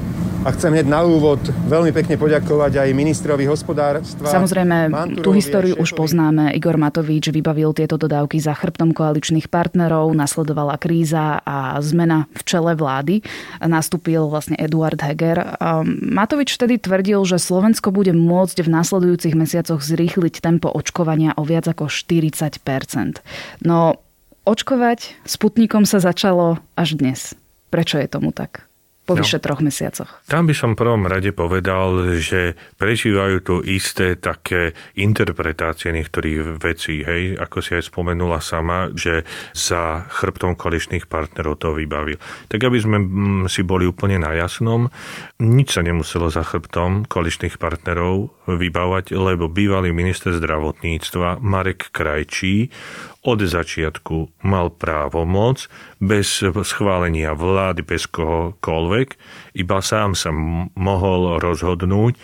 a 0.46 0.48
chcem 0.54 0.70
hneď 0.70 0.86
na 0.86 1.02
úvod 1.02 1.42
veľmi 1.66 1.90
pekne 1.90 2.14
poďakovať 2.14 2.78
aj 2.78 2.88
ministrovi 2.94 3.44
hospodárstva. 3.50 4.30
Samozrejme, 4.30 4.90
tú 5.18 5.34
históriu 5.34 5.74
už 5.74 5.98
poznáme. 5.98 6.54
Igor 6.54 6.78
Matovič 6.78 7.34
vybavil 7.34 7.74
tieto 7.74 7.98
dodávky 7.98 8.38
za 8.38 8.54
chrbtom 8.54 8.94
koaličných 8.94 9.50
partnerov, 9.50 10.14
nasledovala 10.14 10.78
kríza 10.78 11.42
a 11.42 11.74
zmena 11.82 12.30
v 12.38 12.42
čele 12.46 12.78
vlády. 12.78 13.26
Nastúpil 13.58 14.30
vlastne 14.30 14.54
Eduard 14.54 15.02
Heger. 15.02 15.58
Matovič 16.06 16.54
vtedy 16.54 16.78
tvrdil, 16.78 17.26
že 17.26 17.42
Slovensko 17.42 17.90
bude 17.90 18.14
môcť 18.14 18.62
v 18.62 18.68
nasledujúcich 18.70 19.34
mesiacoch 19.34 19.82
zrýchliť 19.82 20.38
tempo 20.38 20.70
očkovania 20.70 21.34
o 21.34 21.42
viac 21.42 21.66
ako 21.66 21.90
40% 21.90 23.20
No, 23.64 24.00
očkovať 24.46 25.24
Sputnikom 25.26 25.84
sa 25.84 25.98
začalo 25.98 26.62
až 26.78 26.94
dnes. 26.94 27.34
Prečo 27.68 28.00
je 28.00 28.08
tomu 28.08 28.30
tak? 28.30 28.67
Po 29.08 29.16
no. 29.16 29.24
vyše 29.24 29.40
troch 29.40 29.64
mesiacoch. 29.64 30.20
Tam 30.28 30.44
by 30.44 30.52
som 30.52 30.76
prvom 30.76 31.08
rade 31.08 31.32
povedal, 31.32 32.20
že 32.20 32.60
prežívajú 32.76 33.36
tu 33.40 33.54
isté 33.64 34.20
také 34.20 34.76
interpretácie 35.00 35.88
niektorých 35.96 36.60
vecí, 36.60 37.00
hej, 37.00 37.40
ako 37.40 37.64
si 37.64 37.80
aj 37.80 37.88
spomenula 37.88 38.44
sama, 38.44 38.92
že 38.92 39.24
za 39.56 40.04
chrbtom 40.12 40.60
koaličných 40.60 41.08
partnerov 41.08 41.56
to 41.56 41.72
vybavil. 41.72 42.20
Tak 42.52 42.60
aby 42.60 42.76
sme 42.76 43.00
mm, 43.00 43.42
si 43.48 43.64
boli 43.64 43.88
úplne 43.88 44.20
na 44.20 44.36
jasnom, 44.36 44.92
nič 45.40 45.72
sa 45.72 45.80
nemuselo 45.80 46.28
za 46.28 46.44
chrbtom 46.44 47.08
koaličných 47.08 47.56
partnerov 47.56 48.28
vybavať, 48.44 49.16
lebo 49.16 49.48
bývalý 49.48 49.96
minister 49.96 50.36
zdravotníctva 50.36 51.40
Marek 51.40 51.88
Krajčí 51.96 52.68
od 53.26 53.38
začiatku 53.42 54.44
mal 54.46 54.70
právo 54.70 55.26
moc 55.26 55.66
bez 55.98 56.42
schválenia 56.44 57.34
vlády, 57.34 57.82
bez 57.82 58.06
kohokoľvek, 58.06 59.08
iba 59.58 59.78
sám 59.82 60.14
sa 60.14 60.30
mohol 60.74 61.42
rozhodnúť, 61.42 62.14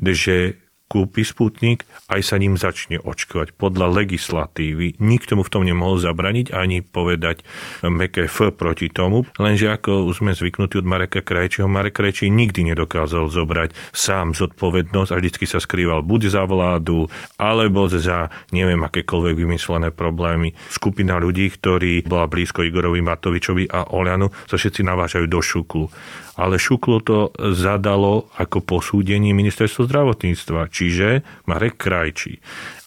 že 0.00 0.56
kúpi 0.88 1.20
Sputnik, 1.22 1.84
aj 2.08 2.20
sa 2.24 2.40
ním 2.40 2.56
začne 2.56 2.96
očkovať. 2.96 3.52
Podľa 3.54 3.92
legislatívy 3.92 4.96
nikto 4.98 5.36
mu 5.36 5.44
v 5.44 5.52
tom 5.52 5.62
nemohol 5.68 6.00
zabraniť 6.00 6.56
ani 6.56 6.80
povedať 6.80 7.44
meké 7.84 8.24
F 8.24 8.48
proti 8.56 8.88
tomu, 8.88 9.28
lenže 9.36 9.68
ako 9.68 10.08
už 10.08 10.24
sme 10.24 10.32
zvyknutí 10.32 10.80
od 10.80 10.88
Mareka 10.88 11.20
Krajčího, 11.20 11.68
Marek 11.68 12.00
Krajčí 12.00 12.32
nikdy 12.32 12.72
nedokázal 12.72 13.28
zobrať 13.28 13.76
sám 13.92 14.32
zodpovednosť 14.32 15.10
a 15.12 15.18
vždycky 15.20 15.44
sa 15.44 15.60
skrýval 15.60 16.00
buď 16.00 16.32
za 16.32 16.48
vládu, 16.48 17.12
alebo 17.36 17.84
za 17.92 18.32
neviem 18.50 18.80
akékoľvek 18.80 19.34
vymyslené 19.36 19.92
problémy. 19.92 20.56
Skupina 20.72 21.20
ľudí, 21.20 21.52
ktorí 21.52 22.08
bola 22.08 22.24
blízko 22.24 22.64
Igorovi 22.64 23.04
Matovičovi 23.04 23.68
a 23.68 23.92
Olianu, 23.92 24.32
sa 24.48 24.56
všetci 24.56 24.80
navážajú 24.88 25.26
do 25.28 25.40
šuklu 25.44 25.92
ale 26.38 26.54
Šuklo 26.56 27.02
to 27.02 27.34
zadalo 27.52 28.30
ako 28.38 28.62
posúdenie 28.62 29.34
ministerstvo 29.34 29.90
zdravotníctva, 29.90 30.70
čiže 30.70 31.26
Marek 31.50 31.82
Krajčí. 31.82 32.38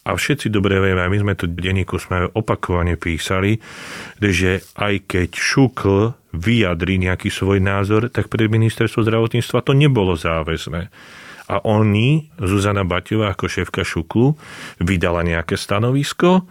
A 0.08 0.17
všetci 0.17 0.50
dobre 0.50 0.81
vieme, 0.81 1.03
a 1.03 1.12
my 1.12 1.20
sme 1.20 1.34
to 1.38 1.46
denníku 1.46 2.00
sme 2.01 2.31
opakovane 2.31 2.98
písali, 2.98 3.62
že 4.17 4.65
aj 4.79 5.05
keď 5.05 5.29
Šukl 5.36 6.15
vyjadri 6.31 6.98
nejaký 6.98 7.27
svoj 7.27 7.60
názor, 7.60 8.08
tak 8.08 8.31
pre 8.31 8.48
ministerstvo 8.48 9.03
zdravotníctva 9.03 9.62
to 9.62 9.75
nebolo 9.75 10.15
záväzné. 10.15 10.89
A 11.51 11.60
oni, 11.67 12.31
Zuzana 12.39 12.88
Baťová 12.88 13.36
ako 13.36 13.51
šéfka 13.51 13.84
Šuklu, 13.84 14.39
vydala 14.79 15.27
nejaké 15.27 15.60
stanovisko, 15.60 16.48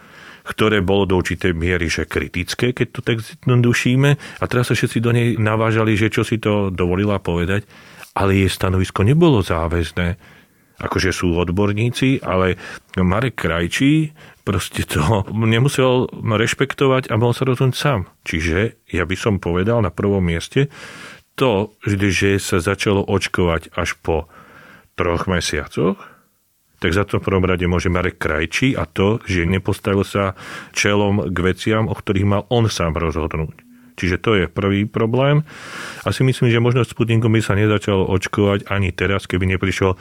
ktoré 0.50 0.83
bolo 0.83 1.07
do 1.07 1.23
určitej 1.23 1.54
miery 1.54 1.87
že 1.87 2.11
kritické, 2.11 2.75
keď 2.75 2.87
to 2.90 3.00
tak 3.07 3.23
dušíme. 3.47 4.11
A 4.19 4.45
teraz 4.50 4.69
sa 4.69 4.75
všetci 4.75 4.99
do 4.99 5.14
nej 5.14 5.38
navážali, 5.38 5.95
že 5.95 6.11
čo 6.11 6.26
si 6.26 6.42
to 6.42 6.75
dovolila 6.75 7.23
povedať, 7.23 7.62
ale 8.19 8.35
jej 8.35 8.50
stanovisko 8.50 9.07
nebolo 9.07 9.38
záväzné. 9.47 10.19
Akože 10.80 11.12
sú 11.12 11.37
odborníci, 11.37 12.25
ale 12.25 12.57
Marek 12.97 13.37
Krajčí 13.38 14.16
proste 14.42 14.88
to 14.88 15.28
nemusel 15.30 16.09
rešpektovať 16.11 17.12
a 17.12 17.21
mohol 17.21 17.37
sa 17.37 17.47
rozhodnúť 17.47 17.76
sám. 17.76 18.00
Čiže 18.26 18.80
ja 18.90 19.04
by 19.04 19.14
som 19.14 19.38
povedal 19.38 19.85
na 19.85 19.92
prvom 19.92 20.25
mieste 20.25 20.73
to, 21.38 21.76
že 21.87 22.40
sa 22.42 22.59
začalo 22.59 23.04
očkovať 23.07 23.76
až 23.76 23.95
po 24.00 24.26
troch 24.99 25.30
mesiacoch, 25.30 26.00
tak 26.81 26.97
za 26.97 27.05
to 27.05 27.21
v 27.21 27.27
prvom 27.29 27.45
rade 27.45 27.69
môže 27.69 27.93
Marek 27.93 28.17
Krajčí 28.17 28.73
a 28.73 28.89
to, 28.89 29.21
že 29.29 29.45
nepostavil 29.45 30.03
sa 30.03 30.35
čelom 30.73 31.29
k 31.29 31.37
veciam, 31.45 31.87
o 31.87 31.95
ktorých 31.95 32.27
mal 32.27 32.43
on 32.49 32.67
sám 32.73 32.97
rozhodnúť. 32.97 33.70
Čiže 34.00 34.16
to 34.16 34.33
je 34.33 34.45
prvý 34.49 34.88
problém. 34.88 35.45
A 36.04 36.16
si 36.16 36.25
myslím, 36.25 36.49
že 36.49 36.57
možno 36.57 36.80
Sputnikom 36.88 37.28
by 37.37 37.45
sa 37.45 37.52
nezačalo 37.52 38.09
očkovať 38.09 38.73
ani 38.73 38.97
teraz, 38.97 39.28
keby 39.28 39.45
neprišiel 39.57 39.92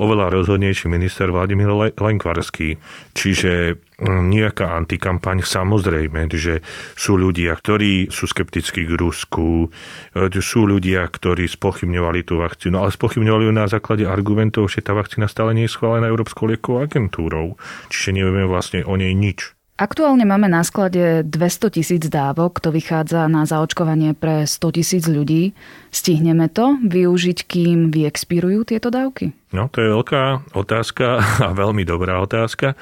oveľa 0.00 0.32
rozhodnejší 0.32 0.88
minister 0.88 1.28
Vladimír 1.28 1.68
Lenkvarský. 2.00 2.80
Čiže 3.12 3.76
mm, 4.00 4.32
nejaká 4.32 4.72
antikampaň, 4.72 5.44
samozrejme, 5.44 6.32
že 6.32 6.64
sú 6.96 7.20
ľudia, 7.20 7.52
ktorí 7.60 8.08
sú 8.08 8.24
skeptickí 8.24 8.88
k 8.88 8.96
Rusku, 8.96 9.68
e, 10.16 10.40
sú 10.40 10.64
ľudia, 10.64 11.04
ktorí 11.04 11.44
spochybňovali 11.44 12.24
tú 12.24 12.40
vakcínu, 12.40 12.80
ale 12.80 12.88
spochybňovali 12.88 13.44
ju 13.44 13.52
na 13.52 13.68
základe 13.68 14.08
argumentov, 14.08 14.72
že 14.72 14.80
tá 14.80 14.96
vakcína 14.96 15.28
stále 15.28 15.52
nie 15.52 15.68
je 15.68 15.76
schválená 15.76 16.08
Európskou 16.08 16.48
liekovou 16.48 16.88
agentúrou. 16.88 17.60
Čiže 17.92 18.16
nevieme 18.16 18.48
vlastne 18.48 18.80
o 18.88 18.96
nej 18.96 19.12
nič. 19.12 19.52
Aktuálne 19.72 20.28
máme 20.28 20.52
na 20.52 20.60
sklade 20.60 21.24
200 21.24 21.80
tisíc 21.80 22.04
dávok, 22.12 22.60
to 22.60 22.68
vychádza 22.68 23.24
na 23.24 23.48
zaočkovanie 23.48 24.12
pre 24.12 24.44
100 24.44 24.76
tisíc 24.76 25.08
ľudí. 25.08 25.56
Stihneme 25.88 26.52
to 26.52 26.76
využiť, 26.84 27.38
kým 27.48 27.88
vyexpirujú 27.88 28.68
tieto 28.68 28.92
dávky? 28.92 29.32
No, 29.56 29.72
to 29.72 29.80
je 29.80 29.88
veľká 29.88 30.52
otázka 30.52 31.06
a 31.48 31.56
veľmi 31.56 31.88
dobrá 31.88 32.20
otázka. 32.20 32.76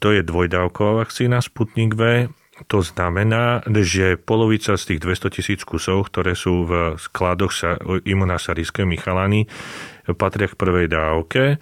To 0.00 0.16
je 0.16 0.24
dvojdávková 0.24 1.04
vakcína 1.04 1.44
Sputnik 1.44 1.92
V. 1.92 2.32
To 2.72 2.80
znamená, 2.80 3.60
že 3.68 4.16
polovica 4.16 4.80
z 4.80 4.96
tých 4.96 5.00
200 5.04 5.36
tisíc 5.36 5.60
kusov, 5.64 6.08
ktoré 6.08 6.32
sú 6.32 6.64
v 6.64 6.96
skladoch 6.96 7.52
sa, 7.52 7.76
imunasarískej 8.04 8.88
Michalany, 8.88 9.44
patria 10.16 10.48
k 10.48 10.56
prvej 10.56 10.88
dávke 10.88 11.60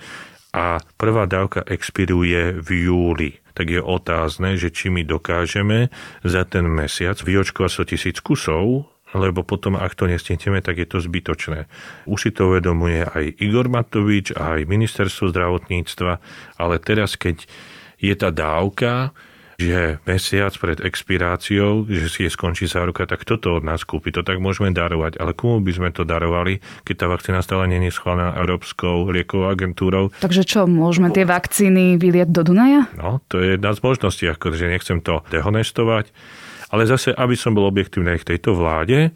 a 0.55 0.79
prvá 0.99 1.27
dávka 1.27 1.67
expiruje 1.67 2.63
v 2.63 2.69
júli 2.87 3.31
tak 3.59 3.75
je 3.75 3.83
otázne, 3.83 4.55
že 4.55 4.71
či 4.71 4.87
my 4.87 5.03
dokážeme 5.03 5.91
za 6.23 6.47
ten 6.47 6.63
mesiac 6.71 7.19
vyočkovať 7.19 7.71
100 7.75 7.91
tisíc 7.91 8.17
kusov, 8.23 8.87
lebo 9.19 9.43
potom, 9.43 9.75
ak 9.75 9.99
to 9.99 10.07
nestihneme, 10.07 10.63
tak 10.63 10.79
je 10.79 10.87
to 10.87 11.03
zbytočné. 11.03 11.67
Už 12.07 12.19
si 12.23 12.31
to 12.31 12.55
uvedomuje 12.55 13.03
aj 13.03 13.25
Igor 13.43 13.67
Matovič, 13.67 14.31
aj 14.31 14.69
ministerstvo 14.71 15.35
zdravotníctva, 15.35 16.13
ale 16.63 16.79
teraz, 16.79 17.19
keď 17.19 17.51
je 17.99 18.15
tá 18.15 18.31
dávka 18.31 19.11
že 19.59 19.99
mesiac 20.07 20.55
pred 20.55 20.79
expiráciou, 20.79 21.83
že 21.91 22.07
si 22.07 22.23
je 22.23 22.31
skončí 22.31 22.71
záruka, 22.71 23.11
tak 23.11 23.27
toto 23.27 23.59
od 23.59 23.67
nás 23.67 23.83
kúpi, 23.83 24.15
to 24.15 24.23
tak 24.23 24.39
môžeme 24.39 24.71
darovať. 24.71 25.19
Ale 25.19 25.35
komu 25.35 25.59
by 25.67 25.73
sme 25.75 25.91
to 25.91 26.07
darovali, 26.07 26.63
keď 26.87 26.95
tá 26.95 27.07
vakcína 27.11 27.43
stále 27.43 27.67
nie 27.67 27.83
je 27.91 27.99
schválená 27.99 28.39
Európskou 28.39 29.11
liekovou 29.11 29.51
agentúrou? 29.51 30.15
Takže 30.23 30.47
čo, 30.47 30.71
môžeme 30.71 31.11
tie 31.11 31.27
vakcíny 31.27 31.99
vylieť 31.99 32.31
do 32.31 32.47
Dunaja? 32.47 32.87
No, 32.95 33.19
to 33.27 33.43
je 33.43 33.59
jedna 33.59 33.75
z 33.75 33.83
možností, 33.83 34.31
akože 34.31 34.71
nechcem 34.71 35.03
to 35.03 35.27
dehonestovať, 35.35 36.15
ale 36.71 36.87
zase, 36.87 37.11
aby 37.11 37.35
som 37.35 37.51
bol 37.59 37.67
objektívny 37.67 38.15
aj 38.15 38.21
v 38.23 38.29
tejto 38.31 38.55
vláde, 38.55 39.11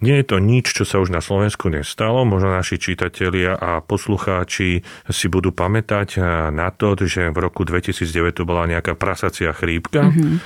nie 0.00 0.20
je 0.20 0.24
to 0.24 0.36
nič, 0.40 0.72
čo 0.72 0.88
sa 0.88 0.96
už 1.00 1.12
na 1.12 1.20
Slovensku 1.20 1.68
nestalo. 1.68 2.24
Možno 2.24 2.52
naši 2.52 2.80
čitatelia 2.80 3.56
a 3.56 3.84
poslucháči 3.84 4.80
si 5.12 5.26
budú 5.28 5.52
pamätať 5.52 6.20
na 6.50 6.72
to, 6.72 6.96
že 6.96 7.28
v 7.28 7.38
roku 7.38 7.68
2009 7.68 8.40
to 8.40 8.48
bola 8.48 8.64
nejaká 8.64 8.96
prasacia 8.96 9.52
chrípka. 9.52 10.08
Mm-hmm. 10.08 10.36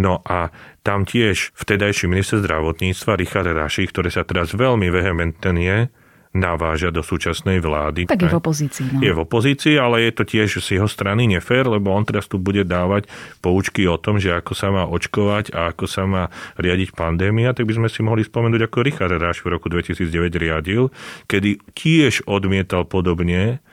No 0.00 0.24
a 0.24 0.50
tam 0.82 1.06
tiež 1.06 1.54
vtedajší 1.54 2.10
minister 2.10 2.42
zdravotníctva 2.42 3.20
Richard 3.20 3.52
Raši, 3.52 3.86
ktorý 3.86 4.10
sa 4.10 4.26
teraz 4.26 4.56
veľmi 4.56 4.90
vehementne 4.90 5.92
naváža 6.34 6.90
do 6.90 7.04
súčasnej 7.04 7.62
vlády. 7.62 8.10
Tak 8.10 8.22
je 8.22 8.30
v 8.30 8.38
opozícii. 8.38 8.86
No. 8.92 8.98
Je 9.04 9.12
v 9.12 9.20
opozícii, 9.22 9.76
ale 9.78 10.08
je 10.08 10.12
to 10.16 10.24
tiež 10.26 10.58
z 10.58 10.80
jeho 10.80 10.88
strany 10.90 11.28
nefér, 11.30 11.68
lebo 11.70 11.92
on 11.94 12.02
teraz 12.02 12.26
tu 12.26 12.40
bude 12.40 12.64
dávať 12.66 13.06
poučky 13.38 13.86
o 13.86 14.00
tom, 14.00 14.18
že 14.18 14.34
ako 14.34 14.52
sa 14.52 14.68
má 14.72 14.84
očkovať 14.88 15.54
a 15.54 15.70
ako 15.72 15.84
sa 15.86 16.04
má 16.04 16.28
riadiť 16.58 16.96
pandémia, 16.96 17.54
tak 17.54 17.68
by 17.68 17.78
sme 17.78 17.88
si 17.88 18.00
mohli 18.02 18.26
spomenúť, 18.26 18.60
ako 18.66 18.78
Richard 18.82 19.14
Ráš 19.16 19.44
v 19.46 19.54
roku 19.54 19.70
2009 19.70 20.06
riadil, 20.36 20.90
kedy 21.30 21.62
tiež 21.72 22.26
odmietal 22.26 22.88
podobne 22.88 23.64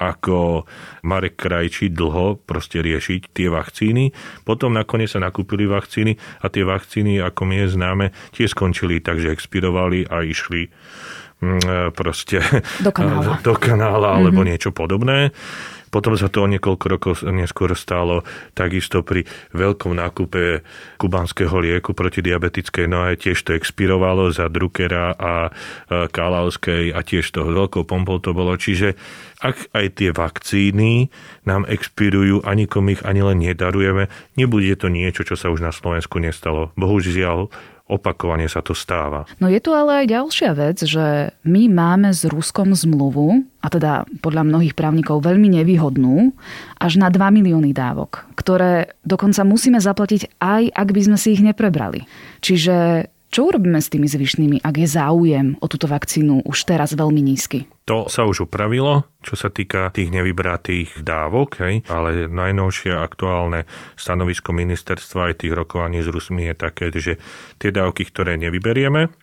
ako 0.00 0.64
Marek 1.04 1.36
Krajčí 1.36 1.92
dlho 1.92 2.40
proste 2.40 2.80
riešiť 2.80 3.36
tie 3.36 3.52
vakcíny. 3.52 4.16
Potom 4.48 4.72
nakoniec 4.72 5.12
sa 5.12 5.20
nakúpili 5.20 5.68
vakcíny 5.68 6.16
a 6.40 6.48
tie 6.48 6.64
vakcíny, 6.64 7.20
ako 7.20 7.44
mi 7.44 7.60
je 7.60 7.76
známe, 7.76 8.06
tie 8.32 8.48
skončili 8.48 9.04
tak, 9.04 9.20
že 9.20 9.28
expirovali 9.28 10.08
a 10.08 10.24
išli 10.24 10.72
proste 11.96 12.44
do 12.84 12.92
kanála, 12.92 13.40
do 13.46 13.54
kanála 13.56 14.08
mm-hmm. 14.12 14.20
alebo 14.20 14.40
niečo 14.44 14.70
podobné. 14.70 15.32
Potom 15.90 16.14
sa 16.14 16.30
to 16.30 16.46
o 16.46 16.50
niekoľko 16.50 16.86
rokov 16.86 17.14
neskôr 17.34 17.74
stalo 17.74 18.22
takisto 18.54 19.02
pri 19.02 19.26
veľkom 19.50 19.98
nákupe 19.98 20.62
kubanského 21.02 21.50
lieku 21.58 21.98
proti 21.98 22.22
diabetickej 22.22 22.86
nohe. 22.86 23.18
Tiež 23.18 23.42
to 23.42 23.58
expirovalo 23.58 24.30
za 24.30 24.46
Druckera 24.46 25.18
a 25.18 25.50
Kalalskej 25.90 26.94
a 26.94 27.02
tiež 27.02 27.34
to 27.34 27.42
veľkou 27.42 27.82
pompou 27.90 28.22
to 28.22 28.30
bolo. 28.30 28.54
Čiže 28.54 28.94
ak 29.42 29.74
aj 29.74 29.86
tie 29.98 30.10
vakcíny 30.14 31.10
nám 31.42 31.66
expirujú 31.66 32.46
a 32.46 32.54
nikom 32.54 32.86
ich 32.94 33.02
ani 33.02 33.26
len 33.26 33.42
nedarujeme, 33.42 34.06
nebude 34.38 34.70
to 34.78 34.86
niečo, 34.86 35.26
čo 35.26 35.34
sa 35.34 35.50
už 35.50 35.58
na 35.58 35.74
Slovensku 35.74 36.22
nestalo. 36.22 36.70
Bohužiaľ, 36.78 37.50
opakovane 37.90 38.46
sa 38.46 38.62
to 38.62 38.72
stáva. 38.72 39.26
No 39.42 39.50
je 39.50 39.58
tu 39.58 39.74
ale 39.74 40.06
aj 40.06 40.06
ďalšia 40.14 40.50
vec, 40.54 40.78
že 40.86 41.34
my 41.42 41.62
máme 41.66 42.14
s 42.14 42.22
Ruskom 42.24 42.70
zmluvu, 42.72 43.42
a 43.60 43.68
teda 43.68 44.08
podľa 44.24 44.46
mnohých 44.46 44.78
právnikov 44.78 45.26
veľmi 45.26 45.60
nevýhodnú, 45.60 46.32
až 46.78 46.96
na 46.96 47.12
2 47.12 47.20
milióny 47.42 47.74
dávok, 47.74 48.24
ktoré 48.38 48.94
dokonca 49.04 49.42
musíme 49.44 49.82
zaplatiť 49.82 50.40
aj 50.40 50.72
ak 50.72 50.88
by 50.94 51.00
sme 51.10 51.16
si 51.18 51.36
ich 51.36 51.42
neprebrali. 51.44 52.06
Čiže 52.40 53.10
čo 53.30 53.46
urobíme 53.46 53.78
s 53.78 53.86
tými 53.86 54.10
zvyšnými, 54.10 54.58
ak 54.66 54.74
je 54.74 54.88
záujem 54.90 55.54
o 55.62 55.66
túto 55.70 55.86
vakcínu 55.86 56.42
už 56.42 56.66
teraz 56.66 56.98
veľmi 56.98 57.22
nízky? 57.22 57.70
To 57.86 58.10
sa 58.10 58.26
už 58.26 58.50
upravilo, 58.50 59.06
čo 59.22 59.38
sa 59.38 59.54
týka 59.54 59.94
tých 59.94 60.10
nevybratých 60.10 61.06
dávok, 61.06 61.62
hej, 61.62 61.86
ale 61.86 62.26
najnovšie 62.26 62.90
aktuálne 62.90 63.70
stanovisko 63.94 64.50
ministerstva 64.50 65.30
aj 65.30 65.46
tých 65.46 65.54
rokovaní 65.54 66.02
s 66.02 66.10
Rusmi 66.10 66.50
je 66.50 66.54
také, 66.58 66.90
že 66.90 67.22
tie 67.62 67.70
dávky, 67.70 68.02
ktoré 68.10 68.34
nevyberieme, 68.34 69.14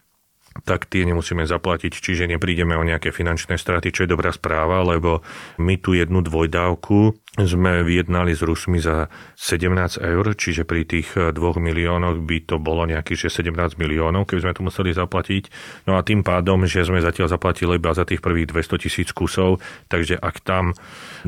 tak 0.64 0.90
tie 0.90 1.06
nemusíme 1.06 1.46
zaplatiť, 1.46 1.94
čiže 1.94 2.32
neprídeme 2.32 2.74
o 2.80 2.88
nejaké 2.88 3.14
finančné 3.14 3.60
straty, 3.60 3.94
čo 3.94 4.08
je 4.08 4.14
dobrá 4.16 4.34
správa, 4.34 4.82
lebo 4.82 5.22
my 5.62 5.78
tu 5.78 5.94
jednu 5.94 6.24
dvojdávku 6.24 7.14
sme 7.38 7.86
vyjednali 7.86 8.34
s 8.34 8.42
Rusmi 8.42 8.82
za 8.82 9.14
17 9.38 10.02
eur, 10.02 10.26
čiže 10.34 10.66
pri 10.66 10.90
tých 10.90 11.14
2 11.14 11.38
miliónoch 11.38 12.18
by 12.26 12.38
to 12.50 12.58
bolo 12.58 12.90
nejakých 12.90 13.30
17 13.30 13.78
miliónov, 13.78 14.26
keby 14.26 14.42
sme 14.42 14.58
to 14.58 14.66
museli 14.66 14.90
zaplatiť. 14.90 15.44
No 15.86 15.98
a 15.98 16.02
tým 16.02 16.26
pádom, 16.26 16.66
že 16.66 16.82
sme 16.82 16.98
zatiaľ 16.98 17.30
zaplatili 17.30 17.78
iba 17.78 17.94
za 17.94 18.10
tých 18.10 18.26
prvých 18.26 18.50
200 18.50 18.82
tisíc 18.82 19.10
kusov, 19.14 19.62
takže 19.86 20.18
ak 20.18 20.42
tam 20.42 20.74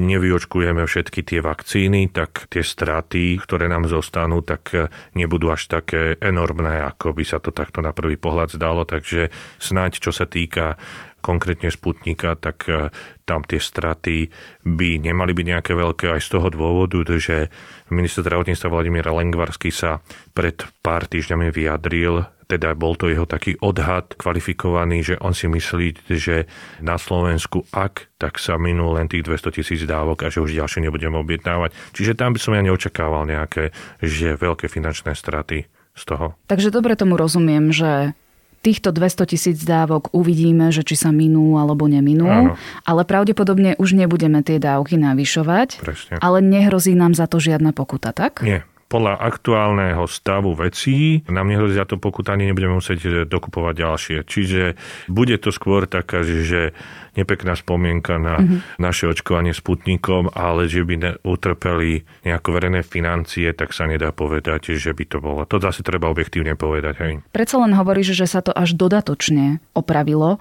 nevyočkujeme 0.01 0.81
všetky 0.81 1.21
tie 1.21 1.45
vakcíny, 1.45 2.09
tak 2.09 2.49
tie 2.49 2.65
straty, 2.65 3.37
ktoré 3.37 3.69
nám 3.69 3.85
zostanú, 3.85 4.41
tak 4.41 4.73
nebudú 5.13 5.53
až 5.53 5.69
také 5.69 6.17
enormné, 6.17 6.81
ako 6.89 7.13
by 7.13 7.21
sa 7.21 7.37
to 7.37 7.53
takto 7.53 7.85
na 7.85 7.93
prvý 7.93 8.17
pohľad 8.17 8.49
zdalo. 8.49 8.81
Takže 8.81 9.29
snáď, 9.61 10.01
čo 10.01 10.09
sa 10.09 10.25
týka 10.25 10.81
konkrétne 11.21 11.69
Sputnika, 11.69 12.35
tak 12.39 12.65
e, 12.67 12.89
tam 13.23 13.45
tie 13.45 13.61
straty 13.61 14.31
by 14.65 15.03
nemali 15.03 15.31
byť 15.35 15.45
nejaké 15.45 15.71
veľké 15.77 16.09
aj 16.15 16.21
z 16.23 16.29
toho 16.33 16.47
dôvodu, 16.49 16.99
že 17.19 17.53
minister 17.93 18.25
zdravotníctva 18.25 18.67
Vladimír 18.73 19.05
Lengvarsky 19.05 19.69
sa 19.69 20.01
pred 20.33 20.59
pár 20.81 21.05
týždňami 21.05 21.53
vyjadril, 21.53 22.25
teda 22.49 22.73
bol 22.73 22.97
to 22.97 23.05
jeho 23.05 23.29
taký 23.29 23.53
odhad 23.61 24.17
kvalifikovaný, 24.17 25.05
že 25.05 25.15
on 25.21 25.37
si 25.37 25.45
myslí, 25.45 26.09
že 26.09 26.49
na 26.81 26.97
Slovensku 26.97 27.69
ak, 27.69 28.09
tak 28.17 28.41
sa 28.41 28.57
minú 28.57 28.89
len 28.97 29.05
tých 29.05 29.21
200 29.21 29.53
tisíc 29.53 29.85
dávok 29.85 30.25
a 30.25 30.33
že 30.33 30.41
už 30.41 30.57
ďalšie 30.57 30.81
nebudeme 30.81 31.21
objednávať. 31.21 31.77
Čiže 31.93 32.17
tam 32.17 32.33
by 32.33 32.41
som 32.41 32.57
ja 32.57 32.65
neočakával 32.65 33.29
nejaké, 33.29 33.69
že 34.01 34.33
veľké 34.33 34.65
finančné 34.65 35.13
straty 35.13 35.69
z 35.93 36.03
toho. 36.09 36.33
Takže 36.49 36.73
dobre 36.73 36.97
tomu 36.97 37.21
rozumiem, 37.21 37.69
že 37.69 38.17
týchto 38.59 38.91
200 38.91 39.29
tisíc 39.35 39.57
dávok 39.63 40.11
uvidíme, 40.11 40.71
že 40.71 40.83
či 40.83 40.99
sa 40.99 41.09
minú 41.15 41.55
alebo 41.55 41.87
neminú, 41.87 42.27
Áno. 42.27 42.53
ale 42.83 43.01
pravdepodobne 43.07 43.79
už 43.79 43.95
nebudeme 43.95 44.43
tie 44.43 44.59
dávky 44.59 44.99
navyšovať, 44.99 45.79
Presne. 45.79 46.15
ale 46.19 46.43
nehrozí 46.43 46.95
nám 46.95 47.15
za 47.15 47.25
to 47.25 47.39
žiadna 47.39 47.71
pokuta, 47.71 48.11
tak? 48.11 48.43
Nie, 48.43 48.67
podľa 48.89 49.21
aktuálneho 49.21 50.09
stavu 50.09 50.57
vecí 50.57 51.21
nám 51.29 51.45
nehrozí 51.45 51.77
za 51.77 51.85
to 51.85 52.01
pokuta, 52.01 52.33
ani 52.33 52.49
nebudeme 52.49 52.81
musieť 52.81 52.99
eh, 53.05 53.11
dokupovať 53.29 53.73
ďalšie. 53.77 54.17
Čiže 54.25 54.61
bude 55.05 55.37
to 55.37 55.53
skôr 55.53 55.85
taká, 55.85 56.25
že 56.25 56.73
nepekná 57.13 57.53
spomienka 57.57 58.15
na 58.17 58.39
mm-hmm. 58.39 58.79
naše 58.81 59.09
očkovanie 59.11 59.51
Sputnikom, 59.51 60.31
ale 60.31 60.71
že 60.71 60.87
by 60.87 61.21
utrpeli 61.21 62.07
nejaké 62.23 62.49
verejné 62.49 62.81
financie, 62.85 63.51
tak 63.51 63.75
sa 63.75 63.89
nedá 63.89 64.15
povedať, 64.15 64.79
že 64.79 64.95
by 64.95 65.03
to 65.03 65.17
bolo. 65.19 65.43
To 65.43 65.59
zase 65.59 65.83
treba 65.83 66.07
objektívne 66.07 66.55
povedať. 66.55 66.93
Hej. 67.03 67.13
Predsa 67.35 67.59
len 67.59 67.75
hovoríš, 67.75 68.15
že 68.15 68.25
sa 68.29 68.39
to 68.39 68.55
až 68.55 68.77
dodatočne 68.79 69.59
opravilo. 69.75 70.39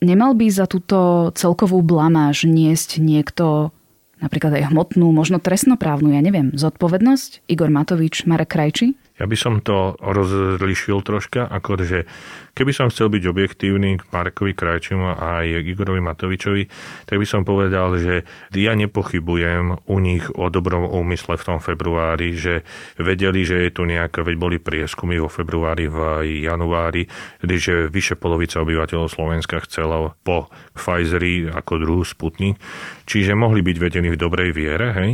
Nemal 0.00 0.32
by 0.38 0.46
za 0.48 0.64
túto 0.70 1.30
celkovú 1.34 1.82
blamáž 1.84 2.48
niesť 2.48 3.02
niekto 3.02 3.74
napríklad 4.20 4.56
aj 4.56 4.70
hmotnú, 4.70 5.10
možno 5.10 5.40
trestnoprávnu, 5.42 6.14
ja 6.14 6.22
neviem, 6.22 6.52
zodpovednosť? 6.54 7.48
Igor 7.50 7.72
Matovič, 7.72 8.28
Marek 8.28 8.52
Krajči? 8.54 8.94
Ja 9.20 9.28
by 9.28 9.36
som 9.36 9.60
to 9.60 10.00
rozlišil 10.00 11.04
troška, 11.04 11.44
ako 11.44 11.84
že 11.84 12.08
keby 12.56 12.72
som 12.72 12.88
chcel 12.88 13.12
byť 13.12 13.28
objektívny 13.28 14.00
k 14.00 14.08
Markovi 14.08 14.56
Krajčimu 14.56 15.12
a 15.12 15.44
aj 15.44 15.60
Igorovi 15.60 16.00
Matovičovi, 16.00 16.64
tak 17.04 17.20
by 17.20 17.26
som 17.28 17.44
povedal, 17.44 18.00
že 18.00 18.24
ja 18.56 18.72
nepochybujem 18.72 19.84
u 19.84 19.96
nich 20.00 20.24
o 20.32 20.48
dobrom 20.48 20.88
úmysle 20.88 21.36
v 21.36 21.46
tom 21.46 21.58
februári, 21.60 22.32
že 22.32 22.64
vedeli, 22.96 23.44
že 23.44 23.68
je 23.68 23.70
tu 23.76 23.84
nejaké, 23.84 24.24
veď 24.24 24.36
boli 24.40 24.56
prieskumy 24.56 25.20
vo 25.20 25.28
februári, 25.28 25.84
v 25.84 26.24
januári, 26.48 27.04
že 27.44 27.92
vyše 27.92 28.16
polovica 28.16 28.64
obyvateľov 28.64 29.12
Slovenska 29.12 29.60
chcelo 29.68 30.16
po 30.24 30.48
Pfizeri 30.72 31.44
ako 31.52 31.72
druhú 31.76 32.04
Sputnik, 32.08 32.56
čiže 33.04 33.36
mohli 33.36 33.60
byť 33.60 33.76
vedení 33.76 34.08
v 34.08 34.16
dobrej 34.16 34.50
viere, 34.56 34.96
hej? 34.96 35.12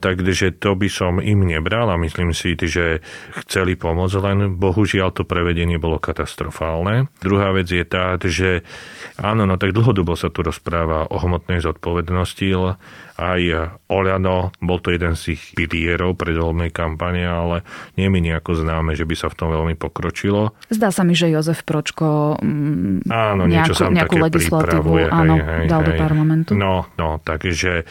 Takže 0.00 0.56
to 0.56 0.76
by 0.76 0.88
som 0.90 1.18
im 1.22 1.46
nebral 1.46 1.88
a 1.88 2.00
myslím 2.00 2.36
si, 2.36 2.56
že 2.56 3.00
chceli 3.44 3.78
pomôcť, 3.78 4.16
len 4.22 4.38
bohužiaľ 4.56 5.12
to 5.12 5.22
prevedenie 5.24 5.80
bolo 5.80 5.96
katastrofálne. 6.00 7.08
Druhá 7.20 7.52
vec 7.56 7.68
je 7.70 7.84
tá, 7.86 8.16
že 8.20 8.66
áno, 9.16 9.48
no 9.48 9.56
tak 9.56 9.72
dlhodobo 9.72 10.18
sa 10.18 10.28
tu 10.28 10.44
rozpráva 10.44 11.08
o 11.08 11.16
hmotnej 11.16 11.62
zodpovednosti, 11.62 12.48
aj 13.16 13.72
Oľano, 13.88 14.52
bol 14.60 14.78
to 14.84 14.92
jeden 14.92 15.16
z 15.16 15.36
ich 15.36 15.42
pilierov 15.56 16.20
predvoľnej 16.20 16.68
kampane, 16.68 17.24
ale 17.24 17.64
nie 17.96 18.12
mi 18.12 18.20
nejako 18.20 18.60
známe, 18.60 18.92
že 18.92 19.08
by 19.08 19.14
sa 19.16 19.32
v 19.32 19.38
tom 19.38 19.48
veľmi 19.52 19.74
pokročilo. 19.76 20.52
Zdá 20.68 20.92
sa 20.92 21.02
mi, 21.02 21.16
že 21.16 21.32
Jozef 21.32 21.64
Pročko 21.64 22.36
mm, 22.36 23.08
áno, 23.08 23.48
nejakú, 23.48 23.72
niečo 23.72 23.88
nejakú 23.88 24.16
legislatívu 24.20 24.90
áno, 25.08 25.34
hej, 25.40 25.64
dal 25.70 25.82
hej. 25.82 25.88
do 25.88 25.92
parlamentu. 25.96 26.50
No, 26.52 26.92
no, 27.00 27.22
takže 27.24 27.88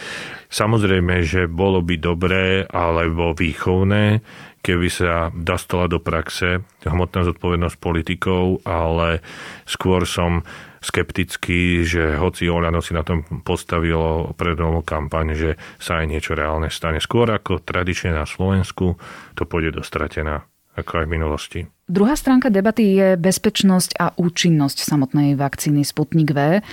samozrejme, 0.54 1.26
že 1.26 1.50
bolo 1.50 1.82
by 1.82 1.96
dobré 1.98 2.46
alebo 2.70 3.34
výchovné, 3.34 4.22
keby 4.66 4.88
sa 4.90 5.30
dostala 5.30 5.86
do 5.86 6.02
praxe 6.02 6.66
hmotná 6.82 7.22
zodpovednosť 7.30 7.78
politikov, 7.78 8.66
ale 8.66 9.22
skôr 9.70 10.10
som 10.10 10.42
skeptický, 10.86 11.82
že 11.82 12.22
hoci 12.22 12.46
Oľano 12.46 12.80
si 12.86 12.94
na 12.94 13.02
tom 13.02 13.26
postavilo 13.42 14.38
predovnú 14.38 14.86
kampaň, 14.86 15.34
že 15.34 15.52
sa 15.82 16.06
aj 16.06 16.06
niečo 16.06 16.38
reálne 16.38 16.70
stane. 16.70 17.02
Skôr 17.02 17.26
ako 17.34 17.66
tradične 17.66 18.14
na 18.14 18.30
Slovensku 18.30 18.94
to 19.34 19.44
pôjde 19.50 19.82
dostratená 19.82 20.46
ako 20.76 20.92
aj 21.02 21.06
v 21.08 21.14
minulosti. 21.16 21.60
Druhá 21.86 22.18
stránka 22.18 22.50
debaty 22.50 22.98
je 22.98 23.08
bezpečnosť 23.14 24.02
a 24.02 24.10
účinnosť 24.18 24.82
samotnej 24.82 25.38
vakcíny 25.38 25.86
Sputnik 25.86 26.34
V. 26.34 26.66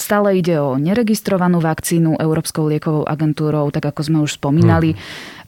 Stále 0.00 0.40
ide 0.40 0.56
o 0.56 0.80
neregistrovanú 0.80 1.60
vakcínu 1.60 2.16
Európskou 2.16 2.72
liekovou 2.72 3.04
agentúrou, 3.04 3.68
tak 3.68 3.92
ako 3.92 4.00
sme 4.00 4.18
už 4.24 4.40
spomínali. 4.40 4.96
Hmm. 4.96 5.00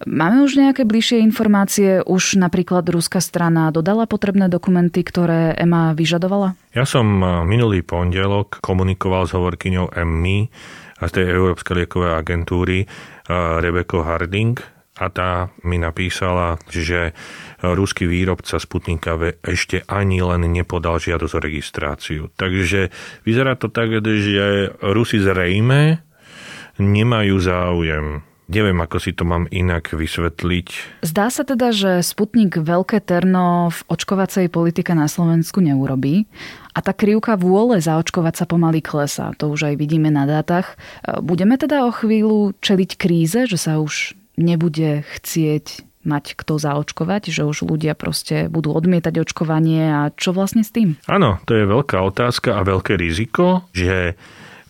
Máme 0.04 0.44
už 0.44 0.60
nejaké 0.60 0.84
bližšie 0.84 1.24
informácie? 1.24 2.04
Už 2.04 2.36
napríklad 2.36 2.84
ruská 2.92 3.24
strana 3.24 3.72
dodala 3.72 4.04
potrebné 4.04 4.52
dokumenty, 4.52 5.00
ktoré 5.00 5.56
EMA 5.56 5.96
vyžadovala? 5.96 6.52
Ja 6.76 6.84
som 6.84 7.08
minulý 7.48 7.80
pondelok 7.80 8.60
komunikoval 8.60 9.24
s 9.24 9.32
hovorkyňou 9.32 9.96
EMMI 9.96 10.38
a 11.00 11.08
z 11.08 11.12
tej 11.16 11.24
Európskej 11.32 11.88
liekovej 11.88 12.20
agentúry 12.20 12.84
Rebeko 13.32 14.04
Harding, 14.04 14.75
a 14.96 15.06
tá 15.12 15.52
mi 15.60 15.76
napísala, 15.76 16.56
že 16.72 17.12
ruský 17.60 18.08
výrobca 18.08 18.56
Sputnika 18.56 19.20
V 19.20 19.36
ešte 19.44 19.84
ani 19.84 20.24
len 20.24 20.48
nepodal 20.48 20.96
žiadosť 20.96 21.34
o 21.36 21.40
registráciu. 21.40 22.22
Takže 22.32 22.88
vyzerá 23.28 23.60
to 23.60 23.68
tak, 23.68 23.92
že 24.00 24.72
Rusi 24.80 25.20
zrejme 25.20 26.00
nemajú 26.80 27.36
záujem 27.40 28.24
Neviem, 28.46 28.78
ako 28.78 29.02
si 29.02 29.10
to 29.10 29.26
mám 29.26 29.50
inak 29.50 29.90
vysvetliť. 29.90 31.02
Zdá 31.02 31.34
sa 31.34 31.42
teda, 31.42 31.74
že 31.74 31.98
Sputnik 31.98 32.54
veľké 32.54 33.02
terno 33.02 33.74
v 33.74 33.80
očkovacej 33.90 34.54
politike 34.54 34.94
na 34.94 35.10
Slovensku 35.10 35.58
neurobí 35.58 36.30
a 36.70 36.78
tá 36.78 36.94
krivka 36.94 37.34
vôle 37.34 37.82
zaočkovať 37.82 38.34
sa 38.38 38.46
pomaly 38.46 38.78
klesá. 38.86 39.34
To 39.42 39.50
už 39.50 39.74
aj 39.74 39.82
vidíme 39.82 40.14
na 40.14 40.30
dátach. 40.30 40.78
Budeme 41.26 41.58
teda 41.58 41.82
o 41.82 41.90
chvíľu 41.90 42.54
čeliť 42.62 42.90
kríze, 42.94 43.50
že 43.50 43.58
sa 43.58 43.82
už 43.82 44.14
nebude 44.36 45.04
chcieť 45.16 45.84
mať 46.06 46.38
kto 46.38 46.62
zaočkovať, 46.62 47.34
že 47.34 47.42
už 47.42 47.66
ľudia 47.66 47.98
proste 47.98 48.46
budú 48.46 48.70
odmietať 48.70 49.26
očkovanie 49.26 49.90
a 49.90 50.00
čo 50.14 50.30
vlastne 50.30 50.62
s 50.62 50.70
tým? 50.70 50.94
Áno, 51.10 51.42
to 51.50 51.58
je 51.58 51.66
veľká 51.66 51.98
otázka 51.98 52.54
a 52.54 52.62
veľké 52.62 52.94
riziko, 52.94 53.66
že 53.74 54.14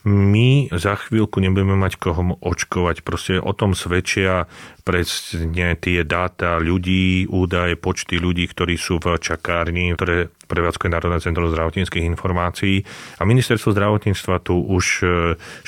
my 0.07 0.71
za 0.71 0.95
chvíľku 0.97 1.43
nebudeme 1.43 1.75
mať 1.75 1.99
koho 1.99 2.39
očkovať. 2.39 3.03
Proste 3.03 3.33
o 3.43 3.51
tom 3.51 3.75
svedčia 3.75 4.47
presne 4.87 5.75
tie 5.75 6.07
dáta 6.07 6.55
ľudí, 6.63 7.27
údaje, 7.27 7.75
počty 7.75 8.23
ľudí, 8.23 8.47
ktorí 8.47 8.79
sú 8.79 9.03
v 9.03 9.19
čakárni, 9.19 9.91
ktoré 9.91 10.31
prevádzkuje 10.47 10.89
Národné 10.89 11.19
centrum 11.19 11.51
zdravotníckých 11.51 12.07
informácií. 12.07 12.87
A 13.19 13.27
ministerstvo 13.27 13.75
zdravotníctva 13.75 14.39
tu 14.39 14.55
už 14.55 15.03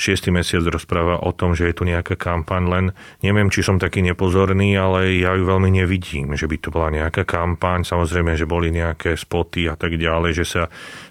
E, 0.00 0.30
mesiac 0.32 0.64
rozpráva 0.64 1.20
o 1.20 1.30
tom, 1.36 1.52
že 1.52 1.68
je 1.68 1.76
tu 1.76 1.84
nejaká 1.84 2.16
kampaň, 2.16 2.62
len 2.64 2.84
neviem, 3.20 3.52
či 3.52 3.60
som 3.60 3.76
taký 3.76 4.00
nepozorný, 4.00 4.72
ale 4.80 5.20
ja 5.20 5.36
ju 5.36 5.44
veľmi 5.44 5.68
nevidím, 5.68 6.32
že 6.32 6.48
by 6.48 6.56
to 6.56 6.72
bola 6.72 6.88
nejaká 6.88 7.28
kampaň. 7.28 7.84
Samozrejme, 7.84 8.32
že 8.40 8.48
boli 8.48 8.72
nejaké 8.72 9.20
spoty 9.20 9.68
a 9.68 9.76
tak 9.76 10.00
ďalej, 10.00 10.32
že 10.40 10.44
sa, 10.48 10.62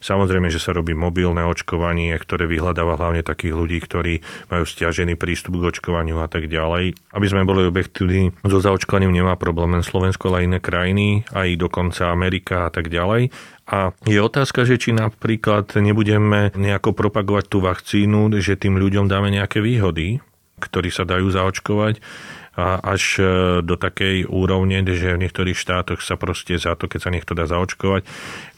samozrejme, 0.01 0.49
že 0.49 0.57
sa 0.57 0.73
robí 0.73 0.97
mobilné 0.97 1.45
očkovanie, 1.45 2.17
ktoré 2.17 2.49
vyhľadáva 2.49 2.97
hlavne 2.97 3.21
takých 3.21 3.53
ľudí, 3.53 3.77
ktorí 3.85 4.13
majú 4.49 4.65
stiažený 4.65 5.13
prístup 5.13 5.61
k 5.61 5.69
očkovaniu 5.77 6.17
a 6.17 6.27
tak 6.27 6.49
ďalej. 6.49 6.97
Aby 7.13 7.25
sme 7.29 7.45
boli 7.45 7.69
objekt 7.69 7.98
ktorý 7.99 8.31
so 8.47 8.63
zaočkovaním 8.63 9.11
nemá 9.11 9.35
problém 9.35 9.75
len 9.75 9.83
Slovensko, 9.83 10.31
ale 10.31 10.47
iné 10.47 10.63
krajiny, 10.63 11.27
aj 11.35 11.59
dokonca 11.59 12.07
Amerika 12.07 12.55
a 12.63 12.71
tak 12.71 12.87
ďalej. 12.87 13.35
A 13.67 13.91
je 14.07 14.23
otázka, 14.23 14.63
že 14.63 14.79
či 14.79 14.95
napríklad 14.95 15.67
nebudeme 15.75 16.55
nejako 16.55 16.95
propagovať 16.95 17.51
tú 17.51 17.59
vakcínu, 17.59 18.31
že 18.39 18.55
tým 18.55 18.79
ľuďom 18.79 19.11
dáme 19.11 19.27
nejaké 19.35 19.59
výhody, 19.59 20.23
ktorí 20.63 20.87
sa 20.95 21.03
dajú 21.03 21.27
zaočkovať 21.27 21.99
až 22.59 23.03
e, 23.19 23.23
do 23.63 23.79
takej 23.79 24.27
úrovne, 24.27 24.83
že 24.83 25.15
v 25.15 25.21
niektorých 25.25 25.57
štátoch 25.57 26.03
sa 26.03 26.19
proste 26.19 26.59
za 26.59 26.75
to, 26.75 26.91
keď 26.91 26.99
sa 26.99 27.13
niekto 27.13 27.33
dá 27.33 27.47
zaočkovať, 27.47 28.03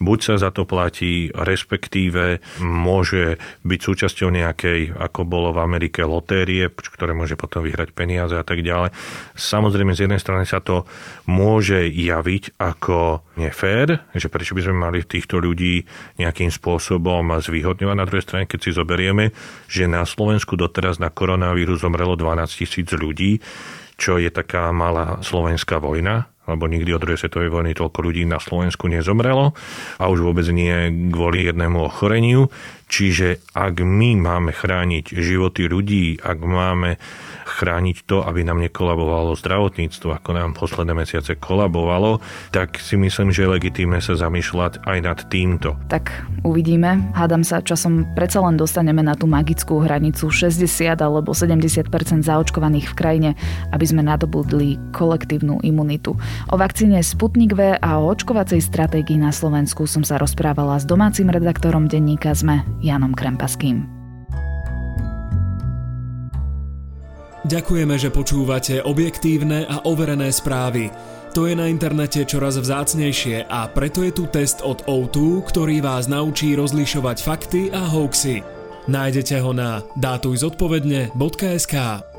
buď 0.02 0.20
sa 0.20 0.36
za 0.42 0.50
to 0.50 0.66
platí, 0.66 1.30
respektíve 1.32 2.42
môže 2.62 3.38
byť 3.62 3.80
súčasťou 3.80 4.30
nejakej, 4.34 4.98
ako 4.98 5.22
bolo 5.28 5.54
v 5.54 5.64
Amerike, 5.64 6.02
lotérie, 6.02 6.68
ktoré 6.72 7.14
môže 7.14 7.38
potom 7.38 7.62
vyhrať 7.62 7.94
peniaze 7.94 8.34
a 8.34 8.46
tak 8.46 8.66
ďalej. 8.66 8.92
Samozrejme, 9.38 9.94
z 9.94 10.10
jednej 10.10 10.22
strany 10.22 10.44
sa 10.50 10.60
to 10.60 10.90
môže 11.30 11.86
javiť 11.88 12.58
ako 12.58 13.22
nefér, 13.38 14.04
že 14.18 14.28
prečo 14.28 14.58
by 14.58 14.62
sme 14.66 14.76
mali 14.78 15.00
týchto 15.06 15.38
ľudí 15.38 15.86
nejakým 16.18 16.50
spôsobom 16.50 17.38
zvýhodňovať. 17.38 17.96
Na 17.96 18.08
druhej 18.08 18.26
strane, 18.26 18.46
keď 18.50 18.60
si 18.60 18.72
zoberieme, 18.74 19.36
že 19.70 19.86
na 19.86 20.04
Slovensku 20.04 20.58
doteraz 20.58 20.98
na 20.98 21.14
koronavírus 21.14 21.82
zomrelo 21.82 22.16
12 22.16 22.62
tisíc 22.62 22.90
ľudí, 22.94 23.42
čo 24.02 24.18
je 24.18 24.34
taká 24.34 24.74
malá 24.74 25.22
slovenská 25.22 25.78
vojna, 25.78 26.26
lebo 26.50 26.66
nikdy 26.66 26.90
od 26.98 27.06
druhej 27.06 27.22
svetovej 27.22 27.54
vojny 27.54 27.78
toľko 27.78 28.02
ľudí 28.02 28.26
na 28.26 28.42
Slovensku 28.42 28.90
nezomrelo 28.90 29.54
a 30.02 30.04
už 30.10 30.26
vôbec 30.26 30.50
nie 30.50 30.74
kvôli 31.14 31.46
jednému 31.46 31.86
ochoreniu. 31.86 32.50
Čiže 32.91 33.39
ak 33.56 33.80
my 33.80 34.19
máme 34.19 34.51
chrániť 34.51 35.15
životy 35.15 35.71
ľudí, 35.71 36.19
ak 36.19 36.43
máme 36.43 36.99
chrániť 37.51 38.04
to, 38.04 38.19
aby 38.23 38.43
nám 38.43 38.60
nekolabovalo 38.60 39.32
zdravotníctvo, 39.39 40.12
ako 40.12 40.30
nám 40.36 40.51
posledné 40.51 40.91
mesiace 40.91 41.39
kolabovalo, 41.39 42.19
tak 42.51 42.75
si 42.84 42.99
myslím, 42.99 43.32
že 43.32 43.47
je 43.47 43.54
legitímne 43.56 44.04
sa 44.04 44.19
zamýšľať 44.19 44.84
aj 44.84 44.97
nad 45.04 45.19
týmto. 45.32 45.80
Tak 45.88 46.12
uvidíme. 46.43 47.15
Hádam 47.15 47.47
sa, 47.47 47.63
časom 47.63 48.12
predsa 48.12 48.43
len 48.43 48.60
dostaneme 48.60 48.99
na 48.99 49.15
tú 49.15 49.23
magickú 49.23 49.80
hranicu 49.84 50.27
60 50.27 50.99
alebo 50.99 51.32
70% 51.32 51.88
zaočkovaných 52.27 52.91
v 52.91 52.97
krajine, 52.97 53.30
aby 53.71 53.86
sme 53.88 54.04
nadobudli 54.04 54.75
kolektívnu 54.91 55.63
imunitu. 55.63 56.19
O 56.51 56.56
vakcíne 56.60 56.99
Sputnik 56.99 57.56
V 57.56 57.80
a 57.80 57.89
o 57.99 58.12
očkovacej 58.12 58.60
stratégii 58.60 59.15
na 59.15 59.32
Slovensku 59.32 59.88
som 59.88 60.04
sa 60.04 60.19
rozprávala 60.19 60.75
s 60.75 60.84
domácim 60.84 61.32
redaktorom 61.32 61.88
denníka 61.88 62.36
ZME 62.36 62.81
Janom 62.82 63.13
Krempaským. 63.13 64.02
Ďakujeme, 67.41 67.98
že 67.98 68.13
počúvate 68.13 68.86
objektívne 68.86 69.65
a 69.65 69.82
overené 69.89 70.30
správy. 70.30 70.94
To 71.34 71.50
je 71.50 71.56
na 71.56 71.65
internete 71.65 72.28
čoraz 72.28 72.60
vzácnejšie 72.60 73.50
a 73.50 73.65
preto 73.72 74.06
je 74.06 74.13
tu 74.13 74.30
test 74.30 74.62
od 74.62 74.86
O2, 74.86 75.41
ktorý 75.48 75.82
vás 75.82 76.06
naučí 76.06 76.54
rozlišovať 76.54 77.17
fakty 77.24 77.74
a 77.74 77.88
hoaxy. 77.88 78.46
Nájdete 78.86 79.41
ho 79.41 79.56
na 79.56 79.82
dátujzodpovedne.sk. 79.98 82.11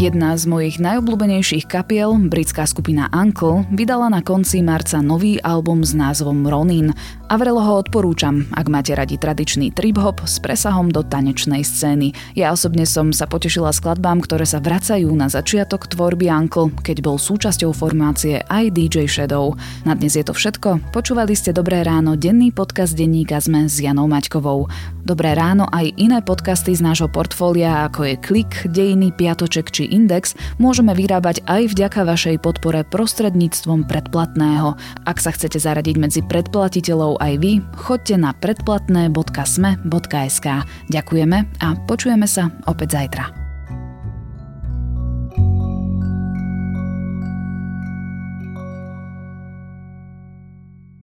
Jedna 0.00 0.32
z 0.32 0.48
mojich 0.48 0.80
najobľúbenejších 0.80 1.68
kapiel, 1.68 2.16
britská 2.32 2.64
skupina 2.64 3.12
Uncle, 3.12 3.68
vydala 3.68 4.08
na 4.08 4.24
konci 4.24 4.64
marca 4.64 5.04
nový 5.04 5.36
album 5.44 5.84
s 5.84 5.92
názvom 5.92 6.40
Ronin 6.48 6.96
a 7.28 7.36
vrelo 7.36 7.60
ho 7.60 7.76
odporúčam, 7.76 8.48
ak 8.56 8.72
máte 8.72 8.96
radi 8.96 9.20
tradičný 9.20 9.76
trip-hop 9.76 10.24
s 10.24 10.40
presahom 10.40 10.88
do 10.88 11.04
tanečnej 11.04 11.60
scény. 11.60 12.16
Ja 12.32 12.56
osobne 12.56 12.88
som 12.88 13.12
sa 13.12 13.28
potešila 13.28 13.76
skladbám, 13.76 14.24
ktoré 14.24 14.48
sa 14.48 14.56
vracajú 14.56 15.12
na 15.12 15.28
začiatok 15.28 15.84
tvorby 15.92 16.32
Uncle, 16.32 16.72
keď 16.80 17.04
bol 17.04 17.20
súčasťou 17.20 17.76
formácie 17.76 18.40
aj 18.48 18.72
DJ 18.72 19.04
Shadow. 19.04 19.52
Na 19.84 19.92
dnes 19.92 20.16
je 20.16 20.24
to 20.24 20.32
všetko. 20.32 20.96
Počúvali 20.96 21.36
ste 21.36 21.52
Dobré 21.52 21.84
ráno, 21.84 22.16
denný 22.16 22.56
podcast 22.56 22.96
denníka 22.96 23.36
sme 23.36 23.68
s 23.68 23.76
Janou 23.76 24.08
Maťkovou. 24.08 24.64
Dobré 25.04 25.36
ráno 25.36 25.68
aj 25.68 25.92
iné 26.00 26.24
podcasty 26.24 26.72
z 26.72 26.80
nášho 26.80 27.12
portfólia, 27.12 27.84
ako 27.84 28.08
je 28.08 28.14
Klik, 28.16 28.52
Dejiny, 28.64 29.12
Piatoček 29.12 29.68
či 29.68 29.89
Index 29.90 30.38
môžeme 30.62 30.94
vyrábať 30.94 31.42
aj 31.50 31.74
vďaka 31.74 32.06
vašej 32.06 32.38
podpore 32.38 32.86
prostredníctvom 32.86 33.90
predplatného. 33.90 34.78
Ak 35.04 35.18
sa 35.18 35.34
chcete 35.34 35.58
zaradiť 35.58 35.98
medzi 35.98 36.22
predplatiteľov 36.22 37.18
aj 37.18 37.34
vy, 37.42 37.58
choďte 37.74 38.22
na 38.22 38.30
predplatné.sme.sk. 38.32 40.46
Ďakujeme 40.88 41.38
a 41.58 41.68
počujeme 41.90 42.30
sa 42.30 42.54
opäť 42.70 43.02
zajtra. 43.02 43.39